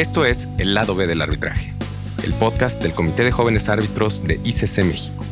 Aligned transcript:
Esto 0.00 0.24
es 0.24 0.48
El 0.56 0.72
lado 0.72 0.94
B 0.94 1.06
del 1.06 1.20
arbitraje, 1.20 1.74
el 2.24 2.32
podcast 2.32 2.82
del 2.82 2.94
Comité 2.94 3.22
de 3.22 3.32
Jóvenes 3.32 3.68
Árbitros 3.68 4.26
de 4.26 4.40
ICC 4.42 4.82
México. 4.82 5.22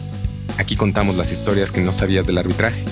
Aquí 0.58 0.76
contamos 0.76 1.16
las 1.16 1.32
historias 1.32 1.72
que 1.72 1.80
no 1.80 1.90
sabías 1.90 2.26
del 2.26 2.36
arbitraje, 2.36 2.84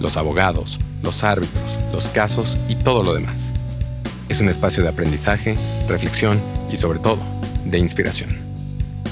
los 0.00 0.18
abogados, 0.18 0.78
los 1.02 1.24
árbitros, 1.24 1.78
los 1.94 2.10
casos 2.10 2.58
y 2.68 2.74
todo 2.74 3.02
lo 3.02 3.14
demás. 3.14 3.54
Es 4.28 4.40
un 4.40 4.50
espacio 4.50 4.82
de 4.82 4.90
aprendizaje, 4.90 5.56
reflexión 5.88 6.42
y 6.70 6.76
sobre 6.76 6.98
todo, 6.98 7.20
de 7.64 7.78
inspiración. 7.78 8.36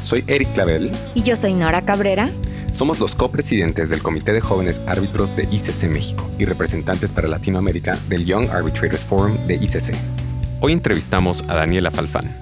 Soy 0.02 0.22
Eric 0.26 0.52
Clavel. 0.52 0.92
Y 1.14 1.22
yo 1.22 1.34
soy 1.34 1.54
Nora 1.54 1.86
Cabrera. 1.86 2.30
Somos 2.72 3.00
los 3.00 3.14
copresidentes 3.14 3.88
del 3.88 4.02
Comité 4.02 4.34
de 4.34 4.42
Jóvenes 4.42 4.82
Árbitros 4.86 5.34
de 5.34 5.44
ICC 5.50 5.84
México 5.84 6.30
y 6.38 6.44
representantes 6.44 7.10
para 7.10 7.26
Latinoamérica 7.26 7.98
del 8.10 8.26
Young 8.26 8.50
Arbitrators 8.50 9.02
Forum 9.02 9.38
de 9.46 9.54
ICC. 9.54 10.21
Hoy 10.64 10.72
entrevistamos 10.72 11.42
a 11.48 11.56
Daniela 11.56 11.90
Falfán, 11.90 12.36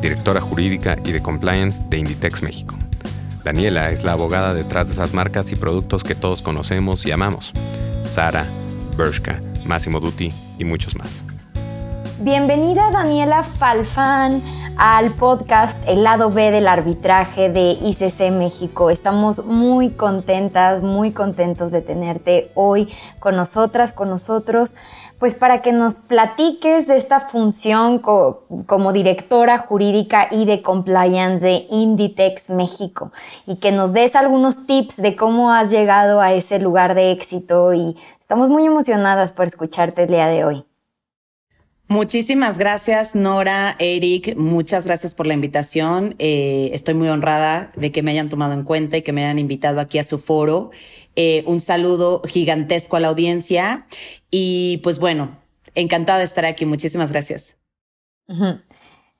directora 0.00 0.40
jurídica 0.40 0.96
y 1.04 1.10
de 1.10 1.20
compliance 1.20 1.82
de 1.88 1.98
Inditex 1.98 2.40
México. 2.40 2.76
Daniela 3.42 3.90
es 3.90 4.04
la 4.04 4.12
abogada 4.12 4.54
detrás 4.54 4.86
de 4.86 4.92
esas 4.92 5.12
marcas 5.12 5.50
y 5.50 5.56
productos 5.56 6.04
que 6.04 6.14
todos 6.14 6.40
conocemos 6.40 7.04
y 7.04 7.10
amamos. 7.10 7.52
Sara, 8.02 8.46
Bershka, 8.96 9.40
Massimo 9.66 9.98
Dutti 9.98 10.32
y 10.56 10.64
muchos 10.64 10.94
más. 10.94 11.24
Bienvenida 12.20 12.92
Daniela 12.92 13.42
Falfán 13.42 14.40
al 14.76 15.10
podcast 15.10 15.82
El 15.88 16.04
lado 16.04 16.30
B 16.30 16.50
del 16.50 16.68
arbitraje 16.68 17.48
de 17.48 17.70
ICC 17.72 18.30
México. 18.30 18.90
Estamos 18.90 19.46
muy 19.46 19.90
contentas, 19.90 20.82
muy 20.82 21.12
contentos 21.12 21.72
de 21.72 21.80
tenerte 21.80 22.50
hoy 22.54 22.92
con 23.18 23.36
nosotras, 23.36 23.92
con 23.92 24.10
nosotros 24.10 24.74
pues 25.18 25.34
para 25.34 25.62
que 25.62 25.72
nos 25.72 25.94
platiques 26.00 26.86
de 26.86 26.96
esta 26.96 27.20
función 27.20 27.98
como 27.98 28.92
directora 28.92 29.58
jurídica 29.58 30.28
y 30.30 30.44
de 30.44 30.62
compliance 30.62 31.44
de 31.44 31.66
Inditex 31.70 32.50
México 32.50 33.12
y 33.46 33.56
que 33.56 33.72
nos 33.72 33.92
des 33.92 34.16
algunos 34.16 34.66
tips 34.66 34.96
de 34.96 35.16
cómo 35.16 35.52
has 35.52 35.70
llegado 35.70 36.20
a 36.20 36.32
ese 36.32 36.58
lugar 36.58 36.94
de 36.94 37.12
éxito 37.12 37.72
y 37.74 37.96
estamos 38.20 38.50
muy 38.50 38.66
emocionadas 38.66 39.32
por 39.32 39.46
escucharte 39.46 40.02
el 40.02 40.08
día 40.08 40.26
de 40.28 40.44
hoy. 40.44 40.64
Muchísimas 41.86 42.56
gracias, 42.56 43.14
Nora, 43.14 43.76
Eric. 43.78 44.36
Muchas 44.36 44.86
gracias 44.86 45.12
por 45.12 45.26
la 45.26 45.34
invitación. 45.34 46.14
Eh, 46.18 46.70
estoy 46.72 46.94
muy 46.94 47.08
honrada 47.08 47.72
de 47.76 47.92
que 47.92 48.02
me 48.02 48.10
hayan 48.10 48.30
tomado 48.30 48.54
en 48.54 48.64
cuenta 48.64 48.96
y 48.96 49.02
que 49.02 49.12
me 49.12 49.22
hayan 49.22 49.38
invitado 49.38 49.80
aquí 49.80 49.98
a 49.98 50.04
su 50.04 50.18
foro. 50.18 50.70
Eh, 51.16 51.44
un 51.46 51.60
saludo 51.60 52.22
gigantesco 52.24 52.96
a 52.96 53.00
la 53.00 53.08
audiencia 53.08 53.86
y 54.30 54.80
pues 54.82 54.98
bueno, 54.98 55.38
encantada 55.74 56.18
de 56.18 56.24
estar 56.24 56.44
aquí. 56.44 56.66
Muchísimas 56.66 57.10
gracias. 57.10 57.56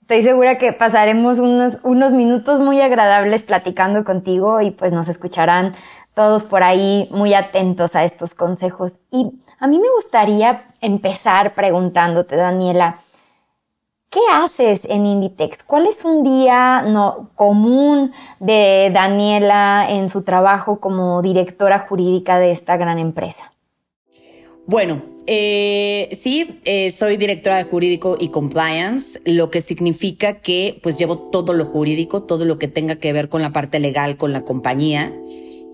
Estoy 0.01 0.23
segura 0.23 0.59
que 0.59 0.73
pasaremos 0.73 1.39
unos, 1.39 1.79
unos 1.83 2.13
minutos 2.13 2.61
muy 2.61 2.81
agradables 2.81 3.43
platicando 3.43 4.05
contigo 4.05 4.61
y 4.61 4.71
pues 4.71 4.93
nos 4.93 5.09
escucharán 5.09 5.75
todos 6.15 6.45
por 6.45 6.63
ahí 6.63 7.09
muy 7.11 7.35
atentos 7.35 7.97
a 7.97 8.05
estos 8.05 8.35
consejos. 8.35 9.01
Y 9.11 9.31
a 9.59 9.67
mí 9.67 9.79
me 9.79 9.91
gustaría 9.97 10.67
empezar 10.81 11.55
preguntándote, 11.55 12.37
Daniela, 12.37 13.01
¿qué 14.15 14.21
haces 14.33 14.85
en 14.85 15.07
Inditex? 15.07 15.65
¿Cuál 15.65 15.89
es 15.89 16.05
un 16.05 16.23
día 16.23 16.83
no, 16.83 17.31
común 17.35 18.13
de 18.39 18.91
Daniela 18.95 19.87
en 19.91 20.09
su 20.09 20.23
trabajo 20.23 20.79
como 20.79 21.21
directora 21.21 21.81
jurídica 21.81 22.39
de 22.39 22.53
esta 22.53 22.77
gran 22.77 23.01
empresa? 23.01 23.53
Bueno, 24.67 25.03
eh, 25.27 26.11
sí, 26.13 26.61
eh, 26.65 26.93
soy 26.93 27.17
directora 27.17 27.57
de 27.57 27.65
jurídico 27.65 28.17
y 28.19 28.29
compliance, 28.29 29.21
lo 29.25 29.51
que 29.51 29.61
significa 29.61 30.41
que 30.41 30.79
pues 30.83 30.97
llevo 30.97 31.19
todo 31.19 31.53
lo 31.53 31.67
jurídico, 31.67 32.23
todo 32.23 32.45
lo 32.45 32.59
que 32.59 32.69
tenga 32.69 32.97
que 32.97 33.13
ver 33.13 33.29
con 33.29 33.43
la 33.43 33.53
parte 33.53 33.81
legal, 33.81 34.17
con 34.17 34.33
la 34.33 34.45
compañía. 34.45 35.13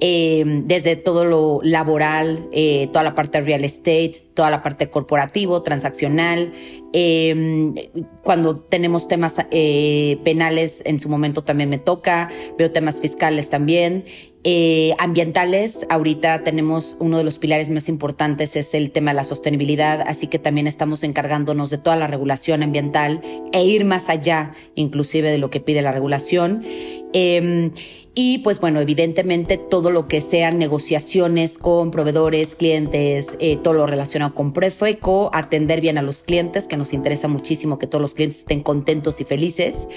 Eh, 0.03 0.45
desde 0.65 0.97
todo 0.97 1.27
lo 1.27 1.61
laboral, 1.63 2.49
eh, 2.53 2.89
toda 2.89 3.03
la 3.03 3.15
parte 3.15 3.39
de 3.39 3.45
real 3.45 3.65
estate, 3.65 4.15
toda 4.33 4.49
la 4.49 4.63
parte 4.63 4.89
corporativo, 4.89 5.63
transaccional. 5.63 6.55
Eh, 6.95 7.91
cuando 8.23 8.61
tenemos 8.61 9.09
temas 9.09 9.37
penales, 10.25 10.83
en 10.87 10.99
su 10.99 11.09
momento 11.09 11.45
también 11.45 11.69
me 11.69 11.79
toca, 11.79 12.31
veo 12.57 12.73
temas 12.73 13.01
fiscales 13.01 13.51
también. 13.51 14.05
ambientales, 14.99 15.87
ahorita 15.91 16.45
tenemos 16.45 16.97
uno 16.99 17.19
de 17.19 17.25
los 17.25 17.39
pilares 17.39 17.69
más 17.69 17.91
importantes 17.91 18.57
es 18.57 18.73
el 18.73 18.91
tema 18.91 19.11
de 19.11 19.17
la 19.17 19.25
sostenibilidad, 19.25 20.01
así 20.01 20.29
que 20.29 20.39
también 20.39 20.67
estamos 20.67 21.05
encargándonos 21.05 21.69
de 21.69 21.77
toda 21.77 21.97
la 21.97 22.07
regulación 22.07 22.63
ambiental 22.63 23.21
e 23.53 23.65
ir 23.65 23.85
más 23.85 24.09
allá 24.09 24.53
inclusive 24.75 25.31
de 25.31 25.37
lo 25.37 25.51
que 25.51 25.61
pide 25.61 25.83
la 25.83 25.93
regulación. 25.93 26.63
Y 28.23 28.37
pues 28.41 28.61
bueno, 28.61 28.83
evidentemente 28.83 29.57
todo 29.57 29.91
lo 29.91 30.07
que 30.07 30.21
sean 30.21 30.59
negociaciones 30.59 31.57
con 31.57 31.91
proveedores, 31.91 32.55
clientes, 32.55 33.39
eh, 33.41 33.57
todo 33.57 33.73
lo 33.73 33.87
relacionado 33.87 34.35
con 34.35 34.53
Prefeco, 34.53 35.31
atender 35.33 35.81
bien 35.81 35.97
a 35.97 36.03
los 36.03 36.23
clientes, 36.23 36.67
que 36.67 36.77
nos 36.77 36.93
interesa 36.93 37.29
muchísimo 37.29 37.79
que 37.79 37.87
todos 37.87 38.03
los 38.03 38.13
clientes 38.13 38.41
estén 38.41 38.63
contentos 38.63 39.23
y 39.23 39.25
felices. 39.25 39.89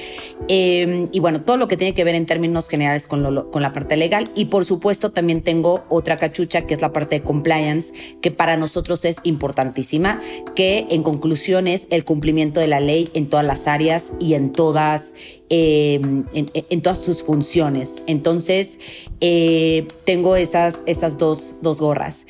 Em, 0.48 1.10
y 1.12 1.20
bueno, 1.20 1.42
todo 1.42 1.58
lo 1.58 1.68
que 1.68 1.76
tiene 1.76 1.94
que 1.94 2.06
ver 2.06 2.16
en 2.16 2.26
términos 2.26 2.70
generales 2.70 3.08
con, 3.08 3.50
con 3.52 3.62
la 3.62 3.74
parte 3.74 3.98
legal. 3.98 4.32
Y 4.36 4.46
por 4.46 4.64
supuesto 4.64 5.12
también 5.12 5.42
tengo 5.42 5.84
otra 5.90 6.16
cachucha 6.16 6.62
que 6.62 6.76
es 6.76 6.82
la 6.82 6.94
parte 6.94 7.16
de 7.16 7.24
compliance, 7.24 7.94
que 8.22 8.32
para 8.32 8.56
nosotros 8.56 9.04
es 9.04 9.18
importantísima, 9.24 10.22
que 10.56 10.88
en 10.92 11.04
conclusión 11.04 11.68
es 11.68 11.88
el 11.90 12.06
cumplimiento 12.06 12.62
de 12.62 12.68
la 12.68 12.80
ley 12.80 13.10
en 13.16 13.28
todas 13.28 13.46
las 13.46 13.68
áreas 13.68 14.14
y 14.22 14.36
en 14.36 14.54
todas 14.54 15.14
Em, 15.56 16.24
en, 16.34 16.82
todas 16.82 17.00
sus 17.00 17.22
funciones. 17.22 18.02
Entonces, 18.08 18.80
eh, 19.22 19.88
tengo 20.04 20.36
esas, 20.36 20.82
esas 20.88 21.20
dos, 21.20 21.58
dos 21.62 21.80
gorras. 21.80 22.26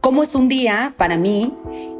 ¿Cómo 0.00 0.22
es 0.22 0.36
un 0.36 0.48
día 0.48 0.94
para 0.96 1.16
mí? 1.16 1.52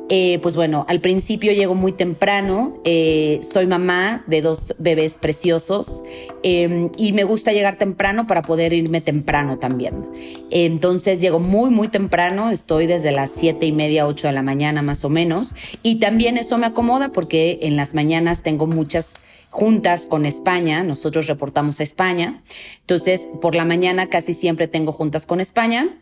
Eh, 0.09 0.39
pues 0.41 0.55
bueno, 0.55 0.87
al 0.89 1.01
principio 1.01 1.53
llego 1.53 1.75
muy 1.75 1.91
temprano, 1.91 2.79
eh, 2.85 3.41
soy 3.43 3.67
mamá 3.67 4.23
de 4.29 4.41
dos 4.41 4.73
bebés 4.79 5.15
preciosos 5.15 6.01
em, 6.45 6.91
y 6.97 7.13
me 7.13 7.25
gusta 7.25 7.53
llegar 7.53 7.77
temprano 7.77 8.29
para 8.29 8.43
poder 8.43 8.73
irme 8.73 9.01
temprano 9.01 9.59
también. 9.59 10.07
Entonces 10.53 11.21
llego 11.21 11.41
muy, 11.41 11.71
muy 11.71 11.89
temprano, 11.89 12.51
estoy 12.51 12.87
desde 12.87 13.11
las 13.11 13.33
siete 13.33 13.67
y 13.67 13.73
media, 13.73 14.07
ocho 14.07 14.29
de 14.29 14.33
la 14.33 14.43
mañana 14.43 14.81
más 14.81 15.05
o 15.05 15.09
menos 15.09 15.57
y 15.83 15.97
también 15.97 16.39
eso 16.39 16.57
me 16.57 16.67
acomoda 16.67 17.09
porque 17.09 17.59
en 17.63 17.75
las 17.75 17.95
mañanas 17.95 18.43
tengo 18.43 18.69
muchas 18.69 19.15
juntas 19.59 20.07
con 20.07 20.25
España, 20.25 20.85
nosotros 20.85 21.27
reportamos 21.27 21.81
a 21.81 21.83
España, 21.83 22.45
entonces 22.79 23.27
por 23.43 23.57
la 23.57 23.65
mañana 23.65 24.09
casi 24.09 24.33
siempre 24.33 24.69
tengo 24.69 24.93
juntas 24.93 25.27
con 25.27 25.41
España 25.41 25.99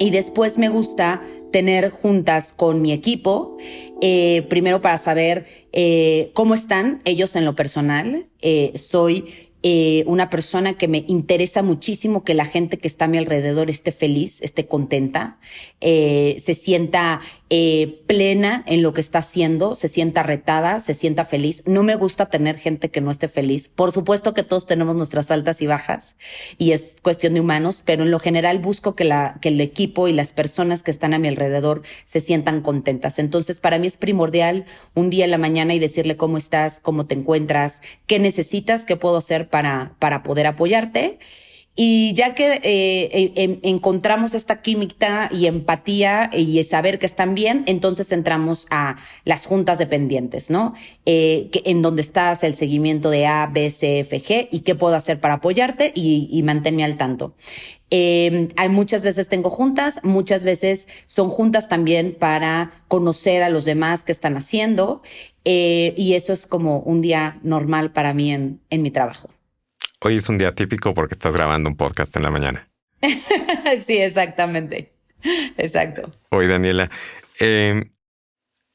y 0.00 0.10
después 0.10 0.58
me 0.58 0.68
gusta 0.68 1.22
tener 1.52 1.90
juntas 1.90 2.52
con 2.52 2.82
mi 2.82 2.90
equipo, 2.90 3.58
eh, 4.02 4.42
primero 4.48 4.80
para 4.80 4.98
saber 4.98 5.46
eh, 5.72 6.30
cómo 6.34 6.54
están 6.54 7.00
ellos 7.04 7.36
en 7.36 7.44
lo 7.44 7.54
personal. 7.54 8.26
Eh, 8.42 8.72
soy 8.74 9.32
una 10.06 10.30
persona 10.30 10.74
que 10.74 10.86
me 10.86 11.04
interesa 11.08 11.60
muchísimo 11.60 12.22
que 12.22 12.34
la 12.34 12.44
gente 12.44 12.78
que 12.78 12.86
está 12.86 13.06
a 13.06 13.08
mi 13.08 13.18
alrededor 13.18 13.68
esté 13.68 13.90
feliz, 13.90 14.40
esté 14.40 14.68
contenta, 14.68 15.40
se 15.80 16.54
sienta 16.54 17.20
eh, 17.48 18.02
plena 18.08 18.64
en 18.66 18.82
lo 18.82 18.92
que 18.92 19.00
está 19.00 19.18
haciendo, 19.18 19.76
se 19.76 19.88
sienta 19.88 20.24
retada, 20.24 20.80
se 20.80 20.94
sienta 20.94 21.24
feliz. 21.24 21.62
No 21.66 21.84
me 21.84 21.94
gusta 21.94 22.26
tener 22.26 22.58
gente 22.58 22.90
que 22.90 23.00
no 23.00 23.10
esté 23.10 23.28
feliz. 23.28 23.68
Por 23.68 23.92
supuesto 23.92 24.34
que 24.34 24.42
todos 24.42 24.66
tenemos 24.66 24.96
nuestras 24.96 25.30
altas 25.30 25.62
y 25.62 25.66
bajas 25.66 26.16
y 26.58 26.72
es 26.72 26.96
cuestión 27.02 27.34
de 27.34 27.40
humanos, 27.40 27.82
pero 27.84 28.02
en 28.02 28.10
lo 28.10 28.18
general 28.18 28.58
busco 28.58 28.96
que, 28.96 29.04
la, 29.04 29.38
que 29.40 29.50
el 29.50 29.60
equipo 29.60 30.08
y 30.08 30.12
las 30.12 30.32
personas 30.32 30.82
que 30.82 30.90
están 30.90 31.14
a 31.14 31.18
mi 31.18 31.28
alrededor 31.28 31.82
se 32.04 32.20
sientan 32.20 32.62
contentas. 32.62 33.18
Entonces, 33.18 33.60
para 33.60 33.78
mí 33.78 33.86
es 33.86 33.96
primordial 33.96 34.64
un 34.94 35.10
día 35.10 35.24
en 35.24 35.30
la 35.30 35.38
mañana 35.38 35.74
y 35.74 35.78
decirle 35.78 36.16
cómo 36.16 36.38
estás, 36.38 36.80
cómo 36.80 37.06
te 37.06 37.14
encuentras, 37.14 37.80
qué 38.06 38.18
necesitas, 38.18 38.84
qué 38.84 38.96
puedo 38.96 39.16
hacer 39.16 39.48
para, 39.48 39.94
poder 40.24 40.46
apoyarte. 40.46 41.18
Y 41.78 42.14
ya 42.14 42.34
que 42.34 42.58
eh, 42.62 43.60
encontramos 43.62 44.32
esta 44.32 44.62
química 44.62 45.28
y 45.30 45.46
empatía 45.46 46.30
y 46.32 46.62
saber 46.64 46.98
que 46.98 47.04
están 47.06 47.34
bien, 47.34 47.64
entonces 47.66 48.12
entramos 48.12 48.66
a 48.70 48.96
las 49.24 49.44
juntas 49.44 49.78
dependientes, 49.78 50.48
¿no? 50.48 50.72
Eh, 51.04 51.50
en 51.64 51.82
donde 51.82 52.00
estás 52.00 52.42
el 52.44 52.54
seguimiento 52.54 53.10
de 53.10 53.26
A, 53.26 53.46
B, 53.52 53.70
C, 53.70 54.00
F, 54.00 54.18
G 54.18 54.48
y 54.50 54.60
qué 54.60 54.74
puedo 54.74 54.94
hacer 54.94 55.20
para 55.20 55.34
apoyarte 55.34 55.92
y, 55.94 56.28
y 56.30 56.42
mantenerme 56.42 56.84
al 56.84 56.96
tanto. 56.96 57.34
Em, 57.90 58.48
hay 58.56 58.68
muchas 58.68 59.02
veces 59.02 59.28
tengo 59.28 59.48
juntas, 59.48 60.00
muchas 60.02 60.42
veces 60.42 60.88
son 61.06 61.30
juntas 61.30 61.68
también 61.68 62.16
para 62.18 62.72
conocer 62.88 63.42
a 63.44 63.48
los 63.48 63.64
demás 63.64 64.02
que 64.02 64.10
están 64.10 64.36
haciendo 64.36 65.02
eh, 65.44 65.94
y 65.96 66.14
eso 66.14 66.32
es 66.32 66.46
como 66.46 66.80
un 66.80 67.00
día 67.00 67.38
normal 67.44 67.92
para 67.92 68.12
mí 68.12 68.32
en, 68.32 68.60
en 68.70 68.82
mi 68.82 68.90
trabajo. 68.90 69.28
Hoy 70.04 70.16
es 70.16 70.28
un 70.28 70.36
día 70.36 70.54
típico 70.54 70.92
porque 70.92 71.14
estás 71.14 71.34
grabando 71.34 71.70
un 71.70 71.76
podcast 71.76 72.14
en 72.16 72.22
la 72.22 72.30
mañana. 72.30 72.68
sí, 73.86 73.96
exactamente. 73.96 74.92
Exacto. 75.56 76.12
Hoy, 76.30 76.46
Daniela, 76.46 76.90
em, 77.40 77.90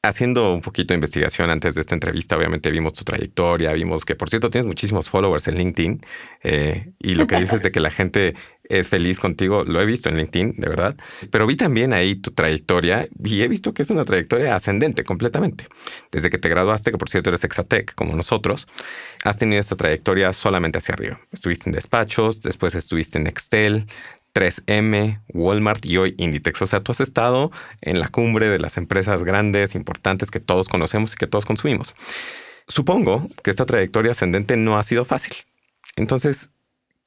haciendo 0.02 0.52
un 0.52 0.60
poquito 0.60 0.92
de 0.92 0.96
investigación 0.96 1.48
antes 1.48 1.76
de 1.76 1.80
esta 1.80 1.94
entrevista, 1.94 2.36
obviamente 2.36 2.72
vimos 2.72 2.92
tu 2.94 3.04
trayectoria, 3.04 3.72
vimos 3.72 4.04
que, 4.04 4.16
por 4.16 4.30
cierto, 4.30 4.50
tienes 4.50 4.66
muchísimos 4.66 5.08
followers 5.08 5.46
en 5.46 5.58
LinkedIn 5.58 6.00
eh, 6.42 6.92
y 6.98 7.14
lo 7.14 7.28
que 7.28 7.36
dices 7.36 7.62
de 7.62 7.70
que 7.70 7.78
la 7.78 7.92
gente 7.92 8.34
es 8.78 8.88
feliz 8.88 9.20
contigo, 9.20 9.64
lo 9.64 9.80
he 9.80 9.86
visto 9.86 10.08
en 10.08 10.16
LinkedIn, 10.16 10.54
de 10.56 10.68
verdad, 10.68 10.96
pero 11.30 11.46
vi 11.46 11.56
también 11.56 11.92
ahí 11.92 12.16
tu 12.16 12.30
trayectoria 12.30 13.06
y 13.22 13.42
he 13.42 13.48
visto 13.48 13.74
que 13.74 13.82
es 13.82 13.90
una 13.90 14.04
trayectoria 14.04 14.56
ascendente 14.56 15.04
completamente. 15.04 15.66
Desde 16.10 16.30
que 16.30 16.38
te 16.38 16.48
graduaste, 16.48 16.90
que 16.90 16.98
por 16.98 17.08
cierto 17.08 17.30
eres 17.30 17.44
Exatec 17.44 17.94
como 17.94 18.16
nosotros, 18.16 18.66
has 19.24 19.36
tenido 19.36 19.60
esta 19.60 19.76
trayectoria 19.76 20.32
solamente 20.32 20.78
hacia 20.78 20.94
arriba. 20.94 21.20
Estuviste 21.32 21.68
en 21.68 21.72
despachos, 21.72 22.42
después 22.42 22.74
estuviste 22.74 23.18
en 23.18 23.26
Excel, 23.26 23.86
3M, 24.34 25.20
Walmart 25.28 25.84
y 25.84 25.98
hoy 25.98 26.14
Inditex. 26.18 26.62
O 26.62 26.66
sea, 26.66 26.80
tú 26.80 26.92
has 26.92 27.00
estado 27.00 27.50
en 27.80 28.00
la 28.00 28.08
cumbre 28.08 28.48
de 28.48 28.58
las 28.58 28.76
empresas 28.76 29.24
grandes, 29.24 29.74
importantes 29.74 30.30
que 30.30 30.40
todos 30.40 30.68
conocemos 30.68 31.12
y 31.12 31.16
que 31.16 31.26
todos 31.26 31.44
consumimos. 31.44 31.94
Supongo 32.68 33.28
que 33.42 33.50
esta 33.50 33.66
trayectoria 33.66 34.12
ascendente 34.12 34.56
no 34.56 34.78
ha 34.78 34.82
sido 34.82 35.04
fácil. 35.04 35.36
Entonces, 35.96 36.50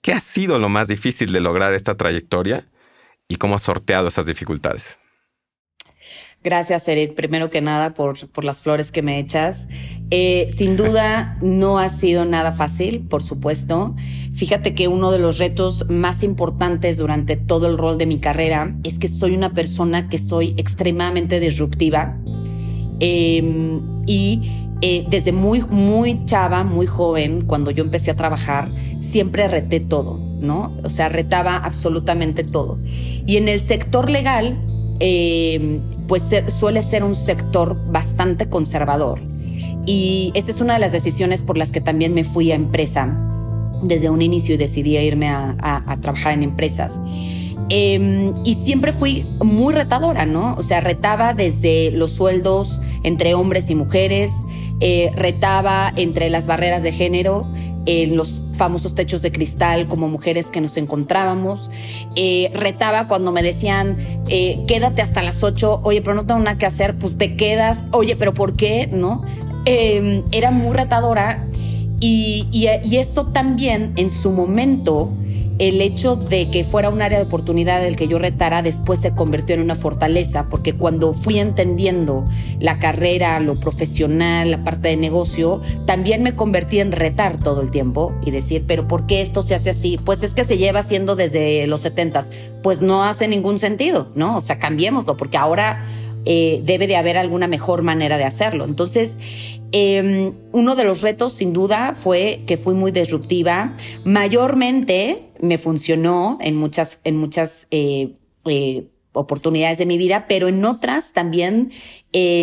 ¿qué 0.06 0.14
ha 0.14 0.22
sido 0.22 0.60
lo 0.60 0.70
más 0.70 0.88
difícil 0.88 1.32
de 1.32 1.40
lograr 1.40 1.74
esta 1.74 1.98
trayectoria 1.98 2.68
y 3.28 3.38
cómo 3.38 3.56
has 3.56 3.64
sorteado 3.64 4.08
esas 4.08 4.28
dificultades? 4.28 5.00
Gracias, 6.44 6.88
Eric, 6.88 7.16
primero 7.16 7.50
que 7.50 7.60
nada 7.60 7.96
por, 7.96 8.30
por 8.30 8.44
las 8.44 8.62
flores 8.62 8.92
que 8.92 9.02
me 9.02 9.18
echas. 9.18 9.68
Eh, 10.12 10.48
sin 10.52 10.78
duda, 10.78 11.40
no 11.42 11.80
ha 11.80 11.90
sido 11.90 12.24
nada 12.24 12.52
fácil, 12.52 13.08
por 13.08 13.24
supuesto. 13.24 13.96
Fíjate 14.36 14.76
que 14.76 14.88
uno 14.88 15.10
de 15.10 15.18
los 15.18 15.40
retos 15.40 15.90
más 15.90 16.22
importantes 16.22 16.98
durante 16.98 17.36
todo 17.36 17.66
el 17.66 17.76
rol 17.76 17.98
de 17.98 18.06
mi 18.06 18.20
carrera 18.20 18.76
es 18.84 19.00
que 19.00 19.08
soy 19.08 19.34
una 19.34 19.56
persona 19.56 20.08
que 20.08 20.20
soy 20.20 20.54
extremadamente 20.58 21.40
disruptiva 21.40 22.16
em, 23.00 23.82
y 24.06 24.65
eh, 24.82 25.06
desde 25.10 25.32
muy, 25.32 25.62
muy 25.64 26.26
chava, 26.26 26.64
muy 26.64 26.86
joven, 26.86 27.42
cuando 27.42 27.72
yo 27.72 27.84
empecé 27.84 28.12
a 28.12 28.16
trabajar, 28.16 28.70
siempre 29.00 29.48
reté 29.48 29.80
todo, 29.80 30.20
¿no? 30.40 30.74
O 30.84 30.90
sea, 30.90 31.10
retaba 31.10 31.58
absolutamente 31.58 32.44
todo. 32.44 32.78
Y 33.26 33.38
en 33.38 33.48
el 33.48 33.62
sector 33.62 34.10
legal, 34.10 34.58
eh, 35.00 35.80
pues 36.08 36.24
suele 36.50 36.82
ser 36.82 37.04
un 37.04 37.16
sector 37.16 37.78
bastante 37.92 38.50
conservador. 38.50 39.20
Y 39.86 40.32
esa 40.34 40.52
es 40.52 40.62
una 40.62 40.74
de 40.74 40.80
las 40.80 40.92
decisiones 40.92 41.44
por 41.44 41.58
las 41.58 41.72
que 41.72 41.82
también 41.82 42.14
me 42.14 42.24
fui 42.24 42.52
a 42.52 42.56
empresa 42.56 43.18
desde 43.84 44.10
un 44.10 44.22
inicio 44.22 44.56
y 44.56 44.58
decidí 44.58 44.98
irme 44.98 45.30
a, 45.30 45.98
trabajar 46.02 46.34
en 46.34 46.44
empresas. 46.44 47.00
Em, 47.70 48.34
y 48.44 48.56
siempre 48.56 48.92
fui 48.92 49.26
muy 49.44 49.74
retadora, 49.74 50.26
¿no? 50.26 50.56
O 50.56 50.64
sea, 50.64 50.82
retaba 50.82 51.34
desde 51.34 51.92
los 51.92 52.12
sueldos 52.12 52.80
entre 53.04 53.34
hombres 53.34 53.70
y 53.70 53.76
mujeres, 53.76 54.32
eh, 54.82 55.12
retaba 55.16 55.92
entre 55.96 56.30
las 56.30 56.48
barreras 56.48 56.84
de 56.84 56.92
género, 56.92 57.48
en 57.86 58.18
los 58.18 58.42
famosos 58.56 58.96
techos 58.96 59.22
de 59.22 59.32
cristal 59.32 59.88
como 59.88 60.08
mujeres 60.08 60.48
que 60.48 60.60
nos 60.60 60.76
encontrábamos. 60.78 61.70
Eh, 62.16 62.52
retaba 62.54 63.08
cuando 63.08 63.32
me 63.32 63.42
decían, 63.42 63.98
eh, 64.28 64.64
quédate 64.68 65.02
hasta 65.02 65.22
las 65.22 65.44
8, 65.44 65.82
oye, 65.84 66.02
pero 66.02 66.16
no 66.16 66.26
tengo 66.26 66.40
nada 66.40 66.58
que 66.58 66.66
hacer, 66.66 66.98
pues 66.98 67.18
te 67.18 67.36
quedas, 67.36 67.84
oye, 67.92 68.16
pero 68.16 68.34
¿por 68.34 68.56
qué? 68.56 68.90
¿No? 68.92 69.24
Em, 69.66 70.24
era 70.32 70.52
muy 70.52 70.76
retadora 70.76 71.48
y, 72.00 72.48
y 72.52 72.98
eso 72.98 73.28
también 73.28 73.94
en 73.96 74.10
su 74.10 74.32
momento 74.32 75.12
el 75.58 75.82
hecho 75.82 76.18
de 76.18 76.50
que 76.52 76.64
fuera 76.64 76.90
un 76.90 77.02
área 77.02 77.20
de 77.20 77.26
oportunidad 77.26 77.82
del 77.82 77.96
que 77.96 78.08
yo 78.08 78.20
retara 78.20 78.62
después 78.62 79.00
se 79.00 79.12
convirtió 79.12 79.56
en 79.56 79.62
una 79.62 79.76
fortaleza, 79.76 80.48
porque 80.50 80.74
cuando 80.74 81.14
fui 81.14 81.40
entendiendo 81.40 82.28
la 82.60 82.80
carrera, 82.80 83.40
lo 83.40 83.60
profesional, 83.60 84.52
la 84.52 84.64
parte 84.64 84.90
de 84.90 84.98
negocio, 84.98 85.62
también 85.86 86.24
me 86.24 86.36
convertí 86.36 86.80
en 86.80 86.92
retar 86.92 87.40
todo 87.40 87.62
el 87.62 87.72
tiempo 87.72 88.14
y 88.26 88.32
decir, 88.32 88.66
pero 88.68 88.88
¿por 88.88 89.08
qué 89.08 89.22
esto 89.22 89.44
se 89.44 89.56
hace 89.56 89.70
así? 89.70 89.98
Pues 90.04 90.24
es 90.24 90.34
que 90.34 90.44
se 90.44 90.58
lleva 90.58 90.80
haciendo 90.80 91.16
desde 91.16 91.68
los 91.68 91.82
setentas. 91.82 92.32
Pues 92.62 92.82
no 92.82 93.04
hace 93.04 93.28
ningún 93.28 93.60
sentido, 93.60 94.08
¿no? 94.16 94.38
O 94.38 94.42
sea, 94.42 94.60
cambiémoslo, 94.60 95.16
porque 95.16 95.38
ahora 95.38 95.86
eh, 96.26 96.62
debe 96.66 96.88
de 96.88 96.98
haber 96.98 97.18
alguna 97.18 97.48
mejor 97.48 97.84
manera 97.84 98.18
de 98.18 98.24
hacerlo. 98.24 98.66
Entonces, 98.66 99.20
em, 99.72 100.34
uno 100.52 100.76
de 100.76 100.84
los 100.84 101.02
retos, 101.02 101.34
sin 101.34 101.54
duda, 101.54 101.94
fue 101.96 102.42
que 102.48 102.58
fui 102.58 102.74
muy 102.74 102.92
disruptiva. 102.92 103.74
Mayormente 104.04 105.25
me 105.40 105.58
funcionó 105.58 106.38
en 106.42 106.56
muchas, 106.56 107.00
en 107.04 107.18
muchas 107.18 107.68
eh, 107.72 108.14
eh, 108.46 108.88
oportunidades 109.14 109.78
de 109.78 109.86
mi 109.86 109.98
vida, 109.98 110.26
pero 110.28 110.48
en 110.48 110.64
otras 110.66 111.14
también 111.14 111.72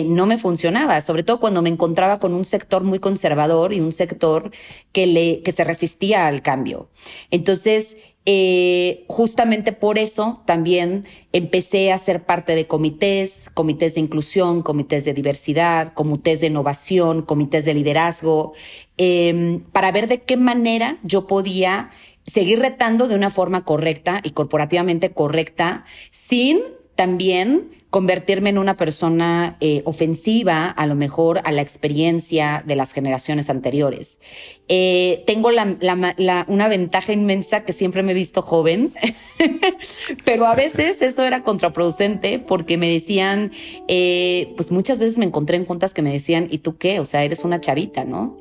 no 0.06 0.26
me 0.26 0.36
funcionaba, 0.36 1.00
sobre 1.00 1.22
todo 1.22 1.40
cuando 1.40 1.62
me 1.62 1.70
encontraba 1.70 2.20
con 2.20 2.34
un 2.34 2.44
sector 2.44 2.84
muy 2.84 2.98
conservador 2.98 3.72
y 3.72 3.80
un 3.80 3.92
sector 3.92 4.50
que, 4.92 5.06
le, 5.06 5.40
que 5.40 5.52
se 5.52 5.64
resistía 5.64 6.26
al 6.26 6.42
cambio. 6.42 6.90
Entonces, 7.30 7.96
eh, 8.24 9.04
justamente 9.08 9.72
por 9.72 9.98
eso 9.98 10.42
también 10.46 11.06
empecé 11.32 11.90
a 11.90 11.98
ser 11.98 12.24
parte 12.24 12.54
de 12.54 12.68
comités, 12.68 13.50
comités 13.52 13.96
de 13.96 14.00
inclusión, 14.00 14.62
comités 14.62 15.04
de 15.04 15.12
diversidad, 15.12 15.92
comités 15.92 16.40
de 16.40 16.46
innovación, 16.46 17.22
comités 17.22 17.64
de 17.64 17.74
liderazgo, 17.74 18.52
em, 18.96 19.60
para 19.72 19.90
ver 19.90 20.06
de 20.06 20.22
qué 20.22 20.36
manera 20.36 20.98
yo 21.02 21.26
podía 21.26 21.90
seguir 22.24 22.60
retando 22.60 23.08
de 23.08 23.14
una 23.14 23.30
forma 23.30 23.64
correcta 23.64 24.20
y 24.22 24.30
corporativamente 24.30 25.12
correcta, 25.12 25.84
sin 26.10 26.60
también 26.96 27.82
convertirme 27.92 28.48
en 28.48 28.56
una 28.56 28.78
persona 28.78 29.58
eh, 29.60 29.82
ofensiva, 29.84 30.64
a 30.64 30.86
lo 30.86 30.94
mejor 30.94 31.42
a 31.44 31.52
la 31.52 31.60
experiencia 31.60 32.64
de 32.66 32.74
las 32.74 32.92
generaciones 32.92 33.50
anteriores. 33.50 34.19
Eh, 34.69 35.22
tengo 35.26 35.50
una 35.50 36.69
ventaja 36.69 37.12
inmensa 37.12 37.66
que 37.66 37.74
siempre 37.74 38.02
me 38.02 38.12
he 38.12 38.14
visto 38.14 38.40
joven, 38.40 38.94
pero 40.24 40.46
a 40.46 40.54
veces 40.54 41.02
eso 41.02 41.22
era 41.22 41.42
contraproducente 41.42 42.38
porque 42.38 42.78
me 42.78 42.88
decían, 42.88 43.52
eh, 43.88 44.54
pues 44.56 44.70
muchas 44.70 44.98
veces 44.98 45.19
me 45.19 45.26
encontré 45.26 45.58
en 45.58 45.66
juntas 45.66 45.92
que 45.92 46.00
me 46.00 46.12
decían, 46.12 46.48
¿y 46.50 46.58
tú 46.58 46.78
qué? 46.78 46.98
O 46.98 47.04
sea, 47.04 47.24
eres 47.24 47.44
una 47.44 47.60
chavita, 47.60 48.04
¿no? 48.04 48.40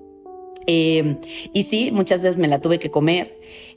y 0.67 1.63
sí, 1.63 1.89
muchas 1.91 2.21
veces 2.21 2.37
me 2.37 2.47
la 2.47 2.61
tuve 2.61 2.79
que 2.79 2.89
comer. 2.91 3.35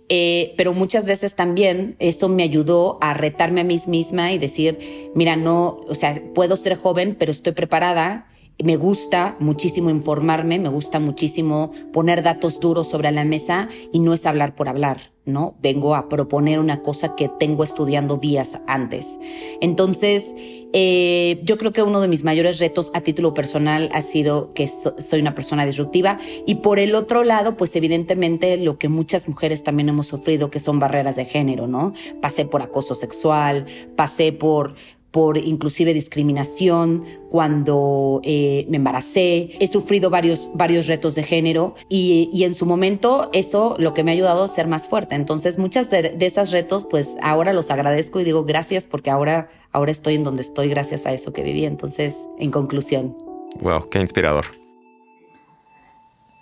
Eh, 0.09 0.55
pero 0.57 0.75
muchas 0.75 1.07
veces 1.07 1.35
también 1.35 1.97
eso 1.99 2.29
me 2.29 2.43
ayudó 2.43 2.99
a 3.01 3.15
retarme 3.15 3.63
a 3.63 3.65
mí 3.65 3.81
misma 3.87 4.33
y 4.33 4.39
decir, 4.39 5.11
mira, 5.15 5.37
no, 5.37 5.81
o 5.89 5.95
sea, 5.95 6.21
puedo 6.35 6.57
ser 6.57 6.77
joven, 6.77 7.17
pero 7.19 7.31
estoy 7.33 7.53
preparada. 7.53 8.27
Me 8.63 8.77
gusta 8.77 9.35
muchísimo 9.41 9.91
informarme, 9.91 10.61
me 10.61 10.69
gusta 10.69 11.01
muchísimo 11.01 11.73
poner 11.93 12.23
datos 12.23 12.61
duros 12.61 12.89
sobre 12.89 13.11
la 13.11 13.25
mesa 13.25 13.69
y 13.93 13.99
no 13.99 14.15
es 14.15 14.27
hablar 14.27 14.55
por 14.55 14.69
hablar, 14.69 15.13
¿no? 15.25 15.57
Vengo 15.61 15.97
a 15.97 16.09
proponer 16.09 16.61
una 16.61 16.81
cosa 16.81 17.17
que 17.17 17.29
tengo 17.29 17.65
estudiando 17.65 18.17
días 18.17 18.61
antes. 18.69 19.19
Entonces, 19.61 20.37
eh, 20.77 21.41
yo 21.45 21.57
creo 21.57 21.73
que 21.73 21.85
uno 21.85 22.01
de 22.01 22.09
mis 22.09 22.25
mayores 22.25 22.59
retos 22.59 22.91
a 22.95 23.01
título 23.01 23.33
personal 23.33 23.89
ha 23.93 24.03
sido 24.03 24.53
que 24.55 24.67
soy 24.67 25.21
una 25.21 25.37
persona 25.37 25.65
disruptiva 25.65 26.19
y 26.47 26.57
por 26.57 26.81
el 26.81 26.97
otro 26.97 27.23
lado, 27.23 27.57
pues 27.57 27.77
evidentemente 27.77 28.57
lo 28.57 28.77
que 28.77 28.89
muchas 28.89 29.29
mujeres 29.29 29.63
también 29.63 29.89
hemos 29.89 30.09
sufrido, 30.09 30.51
que 30.51 30.59
son 30.59 30.81
barreras 30.81 31.15
de 31.15 31.27
género, 31.27 31.69
¿no? 31.69 31.93
Pasé 32.21 32.45
por 32.45 32.61
acoso 32.61 32.97
sexual, 32.97 33.67
pasé 33.95 34.33
por 34.33 34.75
por 35.15 35.39
inclusive 35.39 35.95
discriminación 35.95 37.05
cuando 37.31 38.21
eh, 38.25 38.67
me 38.69 38.79
embaracé. 38.79 39.51
He 39.61 39.69
sufrido 39.69 40.11
varios, 40.11 40.51
varios 40.55 40.89
retos 40.89 41.15
de 41.15 41.23
género 41.23 41.77
y, 41.89 42.29
y, 42.33 42.43
en 42.43 42.53
su 42.53 42.67
momento 42.67 43.31
eso 43.33 43.77
lo 43.79 43.95
que 43.95 44.03
me 44.03 44.11
ha 44.11 44.15
ayudado 44.15 44.43
a 44.43 44.49
ser 44.49 44.67
más 44.67 44.89
fuerte. 44.89 45.15
Entonces 45.15 45.57
muchas 45.57 45.89
de, 45.89 46.03
de 46.03 46.27
esos 46.27 46.51
retos 46.51 46.85
pues 46.85 47.15
ahora 47.23 47.53
los 47.53 47.71
agradezco 47.71 48.19
y 48.19 48.25
digo 48.25 48.45
gracias 48.45 48.89
porque 48.89 49.11
ahora, 49.11 49.51
ahora 49.75 49.91
estoy 49.91 50.15
en 50.15 50.25
donde 50.25 50.41
estoy 50.41 50.71
gracias 50.71 51.05
a 51.05 51.13
eso 51.13 51.35
que 51.35 51.43
viví. 51.43 51.67
Entonces, 51.67 52.17
en 52.39 52.51
conclusión. 52.51 53.15
Wow, 53.61 53.91
qué 53.91 54.01
inspirador. 54.01 54.47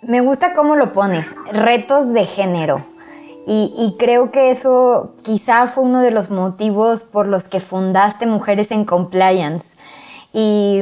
Me 0.01 0.21
gusta 0.21 0.53
cómo 0.53 0.75
lo 0.75 0.93
pones, 0.93 1.35
retos 1.51 2.13
de 2.13 2.25
género. 2.25 2.85
Y, 3.45 3.97
creo 3.99 4.31
que 4.31 4.51
eso 4.51 5.15
quizá 5.21 5.67
fue 5.67 5.83
uno 5.83 5.99
de 5.99 6.11
los 6.11 6.29
motivos 6.29 7.03
por 7.03 7.27
los 7.27 7.49
que 7.49 7.59
fundaste 7.59 8.25
Mujeres 8.25 8.71
en 8.71 8.85
Compliance. 8.85 9.65
Y, 10.31 10.81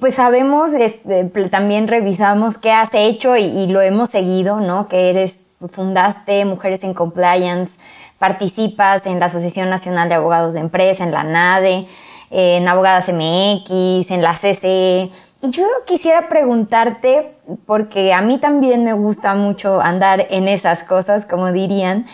pues 0.00 0.14
sabemos, 0.14 0.72
este, 0.72 1.24
también 1.50 1.86
revisamos 1.86 2.56
qué 2.56 2.72
has 2.72 2.94
hecho 2.94 3.36
y, 3.36 3.66
lo 3.66 3.82
hemos 3.82 4.08
seguido, 4.08 4.60
¿no? 4.60 4.88
Que 4.88 5.10
eres, 5.10 5.40
fundaste 5.70 6.46
Mujeres 6.46 6.82
en 6.82 6.94
Compliance, 6.94 7.78
participas 8.18 9.06
en 9.06 9.20
la 9.20 9.26
Asociación 9.26 9.70
Nacional 9.70 10.08
de 10.08 10.16
Abogados 10.16 10.54
de 10.54 10.60
Empresa, 10.60 11.04
en 11.04 11.12
la 11.12 11.24
NADE, 11.24 11.86
en 12.30 12.68
Abogadas 12.68 13.08
MX, 13.08 14.10
en 14.10 14.22
la 14.22 14.34
CCE. 14.34 15.10
Y 15.40 15.50
yo 15.50 15.64
quisiera 15.86 16.28
preguntarte, 16.28 17.36
porque 17.64 18.12
a 18.12 18.20
mí 18.22 18.38
también 18.38 18.84
me 18.84 18.92
gusta 18.92 19.34
mucho 19.34 19.80
andar 19.80 20.26
en 20.30 20.48
esas 20.48 20.82
cosas, 20.82 21.26
como 21.26 21.52
dirían, 21.52 22.06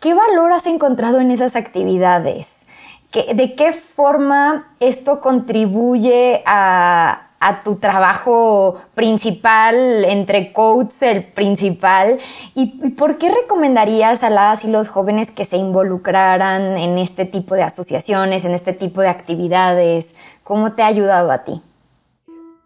¿qué 0.00 0.12
valor 0.12 0.52
has 0.52 0.66
encontrado 0.66 1.20
en 1.20 1.30
esas 1.30 1.56
actividades? 1.56 2.66
¿De 3.12 3.54
qué 3.54 3.72
forma 3.72 4.74
esto 4.78 5.20
contribuye 5.22 6.42
a, 6.44 7.25
a 7.40 7.62
tu 7.62 7.76
trabajo 7.76 8.76
principal, 8.94 10.04
entre 10.04 10.52
coaches, 10.52 11.02
el 11.02 11.24
principal. 11.24 12.18
¿Y, 12.54 12.90
por 12.90 13.18
qué 13.18 13.30
recomendarías 13.30 14.22
a 14.22 14.30
las 14.30 14.64
y 14.64 14.68
los 14.68 14.88
jóvenes 14.88 15.30
que 15.30 15.44
se 15.44 15.56
involucraran 15.56 16.76
en 16.76 16.98
este 16.98 17.24
tipo 17.24 17.54
de 17.54 17.62
asociaciones, 17.62 18.44
en 18.44 18.52
este 18.52 18.72
tipo 18.72 19.00
de 19.00 19.08
actividades? 19.08 20.14
¿Cómo 20.42 20.72
te 20.72 20.82
ha 20.82 20.86
ayudado 20.86 21.30
a 21.30 21.44
ti? 21.44 21.62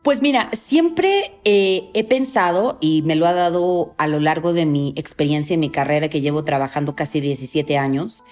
Pues 0.03 0.23
mira, 0.23 0.49
siempre 0.53 1.39
eh, 1.45 1.91
he 1.93 2.05
pensado 2.05 2.79
y 2.81 3.03
me 3.03 3.17
lo 3.17 3.27
ha 3.27 3.35
dado 3.35 3.95
a 3.99 4.07
lo 4.07 4.19
largo 4.19 4.55
de 4.55 4.65
mi 4.65 4.95
experiencia 4.97 5.53
en 5.53 5.61
mi 5.61 5.69
carrera 5.69 6.09
que 6.09 6.23
llevo 6.23 6.43
trabajando 6.43 6.97
casi 6.97 7.21
17 7.21 7.77
años, 7.77 8.25